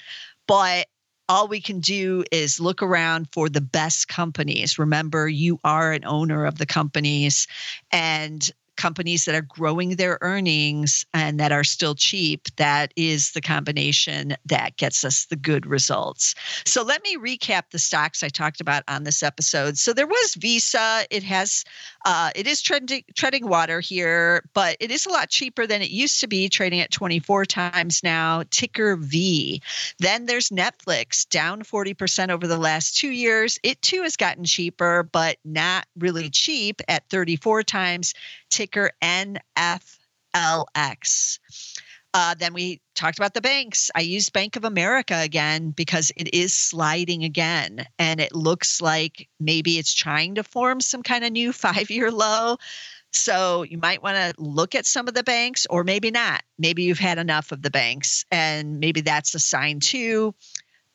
But 0.48 0.88
all 1.28 1.46
we 1.46 1.60
can 1.60 1.78
do 1.78 2.24
is 2.32 2.58
look 2.58 2.82
around 2.82 3.28
for 3.32 3.48
the 3.48 3.60
best 3.60 4.08
companies. 4.08 4.76
Remember, 4.76 5.28
you 5.28 5.60
are 5.62 5.92
an 5.92 6.04
owner 6.04 6.46
of 6.46 6.58
the 6.58 6.66
companies 6.66 7.46
and 7.92 8.50
companies 8.76 9.24
that 9.24 9.34
are 9.34 9.42
growing 9.42 9.96
their 9.96 10.18
earnings 10.20 11.04
and 11.14 11.38
that 11.40 11.52
are 11.52 11.64
still 11.64 11.94
cheap, 11.94 12.48
that 12.56 12.92
is 12.96 13.32
the 13.32 13.40
combination 13.40 14.36
that 14.46 14.76
gets 14.76 15.04
us 15.04 15.26
the 15.26 15.36
good 15.36 15.66
results. 15.66 16.34
So 16.64 16.82
let 16.82 17.02
me 17.02 17.16
recap 17.16 17.70
the 17.70 17.78
stocks 17.78 18.22
I 18.22 18.28
talked 18.28 18.60
about 18.60 18.82
on 18.88 19.04
this 19.04 19.22
episode. 19.22 19.78
So 19.78 19.92
there 19.92 20.06
was 20.06 20.34
Visa. 20.34 21.04
It 21.10 21.22
has 21.22 21.64
uh, 22.04 22.30
it 22.34 22.46
is 22.46 22.60
trending, 22.60 23.04
treading 23.14 23.48
water 23.48 23.80
here, 23.80 24.44
but 24.52 24.76
it 24.80 24.90
is 24.90 25.06
a 25.06 25.10
lot 25.10 25.30
cheaper 25.30 25.66
than 25.66 25.80
it 25.80 25.90
used 25.90 26.20
to 26.20 26.26
be, 26.26 26.48
trading 26.48 26.80
at 26.80 26.90
24 26.90 27.46
times 27.46 28.02
now. 28.02 28.42
Ticker 28.50 28.96
V. 28.96 29.62
Then 29.98 30.26
there's 30.26 30.50
Netflix, 30.50 31.26
down 31.28 31.62
40% 31.62 32.30
over 32.30 32.46
the 32.46 32.58
last 32.58 32.96
two 32.96 33.10
years. 33.10 33.58
It 33.62 33.80
too 33.80 34.02
has 34.02 34.16
gotten 34.16 34.44
cheaper, 34.44 35.02
but 35.02 35.38
not 35.44 35.86
really 35.98 36.28
cheap 36.28 36.82
at 36.88 37.08
34 37.08 37.62
times. 37.62 38.12
Ticker 38.50 38.63
NFLX. 39.02 41.38
Uh, 42.16 42.32
then 42.38 42.54
we 42.54 42.80
talked 42.94 43.18
about 43.18 43.34
the 43.34 43.40
banks. 43.40 43.90
I 43.94 44.00
used 44.00 44.32
Bank 44.32 44.54
of 44.54 44.64
America 44.64 45.18
again 45.18 45.70
because 45.70 46.12
it 46.16 46.32
is 46.32 46.54
sliding 46.54 47.24
again. 47.24 47.86
And 47.98 48.20
it 48.20 48.32
looks 48.32 48.80
like 48.80 49.28
maybe 49.40 49.78
it's 49.78 49.92
trying 49.92 50.36
to 50.36 50.44
form 50.44 50.80
some 50.80 51.02
kind 51.02 51.24
of 51.24 51.32
new 51.32 51.52
five 51.52 51.90
year 51.90 52.12
low. 52.12 52.58
So 53.10 53.62
you 53.62 53.78
might 53.78 54.02
want 54.02 54.16
to 54.16 54.42
look 54.42 54.74
at 54.74 54.86
some 54.86 55.06
of 55.06 55.14
the 55.14 55.22
banks, 55.22 55.66
or 55.70 55.84
maybe 55.84 56.10
not. 56.10 56.42
Maybe 56.58 56.82
you've 56.82 56.98
had 56.98 57.18
enough 57.18 57.52
of 57.52 57.62
the 57.62 57.70
banks, 57.70 58.24
and 58.32 58.80
maybe 58.80 59.02
that's 59.02 59.36
a 59.36 59.38
sign 59.38 59.78
too. 59.78 60.34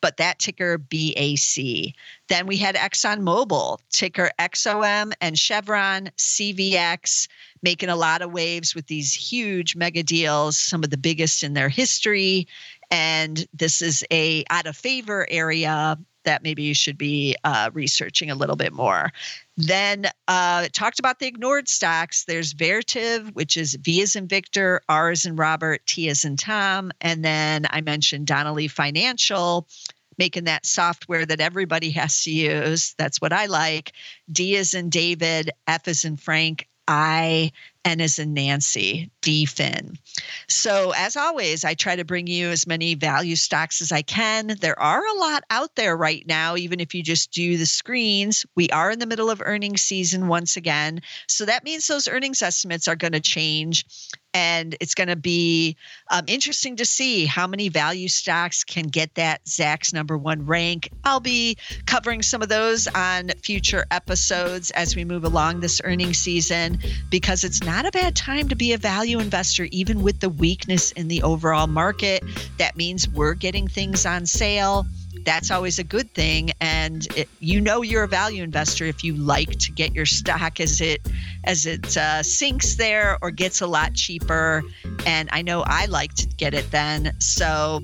But 0.02 0.18
that 0.18 0.40
ticker 0.40 0.78
BAC. 0.78 1.94
Then 2.30 2.48
we 2.48 2.58
had 2.58 2.76
ExxonMobil, 2.76 3.80
ticker 3.90 4.32
XOM, 4.40 5.12
and 5.20 5.38
Chevron, 5.38 6.10
CVX 6.18 7.28
making 7.62 7.90
a 7.90 7.96
lot 7.96 8.22
of 8.22 8.32
waves 8.32 8.74
with 8.74 8.88
these 8.88 9.14
huge 9.14 9.76
mega 9.76 10.04
deals, 10.04 10.58
some 10.58 10.84
of 10.84 10.90
the 10.90 10.98
biggest 10.98 11.44
in 11.44 11.54
their 11.54 11.70
history. 11.70 12.48
And 12.92 13.46
this 13.54 13.82
is 13.82 14.06
a 14.12 14.46
out 14.50 14.66
of 14.66 14.78
favor 14.78 15.28
area 15.30 15.98
that 16.24 16.44
maybe 16.44 16.64
you 16.64 16.74
should 16.74 16.98
be 16.98 17.36
uh, 17.44 17.70
researching 17.74 18.30
a 18.30 18.36
little 18.36 18.56
bit 18.56 18.74
more. 18.74 19.12
Then 19.58 20.06
uh, 20.28 20.68
talked 20.72 21.00
about 21.00 21.20
the 21.20 21.28
ignored 21.28 21.68
stocks. 21.68 22.26
There's 22.26 22.54
Vertiv, 22.54 23.34
which 23.34 23.58
is 23.58 23.76
V 23.76 24.02
as 24.02 24.16
in 24.16 24.28
Victor, 24.28 24.82
R 24.88 25.12
as 25.12 25.26
in 25.26 25.36
Robert, 25.36 25.82
T 25.86 26.10
as 26.10 26.24
in 26.24 26.38
Tom. 26.38 26.92
And 27.02 27.24
then 27.24 27.66
I 27.70 27.82
mentioned 27.82 28.28
Donnelley 28.28 28.68
Financial, 28.68 29.68
making 30.18 30.46
that 30.46 30.66
software 30.66 31.26
that 31.26 31.42
everybody 31.42 31.90
has 31.92 32.24
to 32.24 32.32
use. 32.32 32.94
That's 32.98 33.20
what 33.20 33.34
I 33.34 33.48
like. 33.48 33.94
D 34.32 34.56
as 34.58 34.74
in 34.74 34.90
David, 34.90 35.52
F 35.68 35.88
as 35.88 36.06
in 36.06 36.18
Frank, 36.18 36.68
I 36.90 37.52
N 37.86 38.02
as 38.02 38.20
in 38.20 38.34
Nancy, 38.34 39.10
DFIN. 39.22 39.98
So, 40.48 40.92
as 40.98 41.16
always, 41.16 41.64
I 41.64 41.76
try 41.76 41.96
to 41.96 42.04
bring 42.04 42.28
you 42.28 42.50
as 42.50 42.68
many 42.68 42.96
value 42.96 43.36
stocks 43.36 43.82
as 43.82 43.92
I 43.92 44.02
can. 44.02 44.58
There 44.60 44.78
are 44.80 45.06
a 45.06 45.20
lot 45.20 45.44
out 45.50 45.76
there 45.76 45.96
right 45.96 46.26
now, 46.28 46.58
even 46.58 46.80
if 46.80 46.94
you 46.94 47.04
just 47.04 47.32
do 47.32 47.58
the 47.58 47.66
screens. 47.66 48.46
We 48.56 48.70
are 48.72 48.92
in 48.92 49.00
the 49.00 49.06
middle 49.06 49.30
of 49.30 49.42
earnings 49.46 49.82
season 49.82 50.28
once 50.28 50.58
again. 50.58 51.02
So, 51.28 51.46
that 51.46 51.64
means 51.64 51.88
those 51.88 52.08
earnings 52.08 52.42
estimates 52.42 52.88
are 52.88 52.96
going 52.96 53.14
to 53.14 53.22
change 53.22 53.86
and 54.40 54.74
it's 54.80 54.96
going 54.96 55.10
to 55.10 55.18
be 55.18 55.76
um, 56.10 56.24
interesting 56.28 56.78
to 56.78 56.86
see 56.86 57.26
how 57.26 57.46
many 57.46 57.68
value 57.68 58.08
stocks 58.08 58.64
can 58.64 58.86
get 58.86 59.14
that 59.16 59.44
Zacks 59.44 59.94
number 59.94 60.18
one 60.18 60.46
rank. 60.46 60.90
I'll 61.04 61.20
be 61.20 61.58
covering 61.86 62.22
some 62.22 62.42
of 62.42 62.48
those 62.48 62.88
on 62.88 63.32
future 63.44 63.86
episodes 63.92 64.72
as 64.72 64.96
we 64.96 65.04
move 65.04 65.26
along 65.26 65.60
this 65.60 65.82
earnings 65.84 66.20
season 66.20 66.80
because 67.10 67.44
it's 67.44 67.62
not 67.64 67.86
a 67.86 67.92
bad 67.92 68.16
time 68.16 68.48
to 68.48 68.56
be 68.56 68.72
a 68.72 68.78
value 68.78 69.20
investor, 69.20 69.68
even 69.72 70.04
with 70.04 70.22
the 70.22 70.30
weakness 70.30 70.94
in 70.94 71.10
the 71.10 71.22
overall 71.22 71.68
market. 71.68 72.24
That 72.60 72.78
means 72.78 73.10
we're 73.10 73.34
getting 73.34 73.68
things 73.68 74.06
on 74.06 74.26
sale 74.26 74.86
that's 75.30 75.52
always 75.52 75.78
a 75.78 75.84
good 75.84 76.12
thing. 76.16 76.50
And 76.60 77.06
it, 77.16 77.30
you 77.40 77.62
know 77.62 77.84
you're 77.84 78.02
a 78.02 78.08
value 78.08 78.42
investor 78.42 78.86
if 78.86 79.04
you 79.04 79.14
like 79.14 79.60
to 79.60 79.72
get 79.72 79.94
your 79.94 80.08
stock 80.08 80.60
as 80.60 80.82
it 80.82 81.08
as 81.44 81.68
it 81.68 81.96
uh, 81.96 82.24
sinks 82.24 82.76
there 82.76 83.16
or 83.22 83.30
gets 83.30 83.62
a 83.62 83.68
lot 83.68 83.94
cheaper. 83.94 84.64
And 85.06 85.30
i 85.32 85.44
know 85.44 85.62
i 85.68 85.86
like 85.86 86.16
to 86.16 86.26
get 86.26 86.56
it 86.56 86.72
then. 86.72 87.14
So 87.20 87.84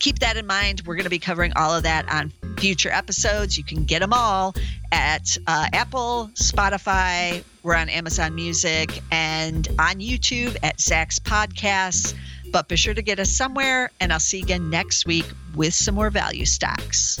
keep 0.00 0.20
that 0.20 0.38
in 0.38 0.46
mind. 0.46 0.82
We're 0.86 0.94
going 0.94 1.04
to 1.04 1.10
be 1.10 1.18
covering 1.18 1.52
all 1.56 1.74
of 1.74 1.82
that 1.82 2.10
on 2.10 2.32
future 2.56 2.90
episodes. 2.90 3.58
You 3.58 3.64
can 3.64 3.84
get 3.84 4.00
them 4.00 4.14
all 4.14 4.54
at 4.92 5.36
uh, 5.46 5.68
apple 5.74 6.30
spotify. 6.34 7.44
We're 7.64 7.76
on 7.76 7.90
amazon 7.90 8.34
music 8.34 9.02
and 9.10 9.68
on 9.78 9.96
youtube 9.96 10.56
at 10.62 10.78
Zacks 10.78 11.20
podcasts 11.20 12.14
but 12.52 12.68
be 12.68 12.76
sure 12.76 12.94
to 12.94 13.02
get 13.02 13.18
us 13.18 13.30
somewhere, 13.30 13.90
and 14.00 14.12
I'll 14.12 14.20
see 14.20 14.38
you 14.38 14.44
again 14.44 14.70
next 14.70 15.06
week 15.06 15.26
with 15.54 15.74
some 15.74 15.94
more 15.94 16.10
value 16.10 16.44
stocks. 16.44 17.20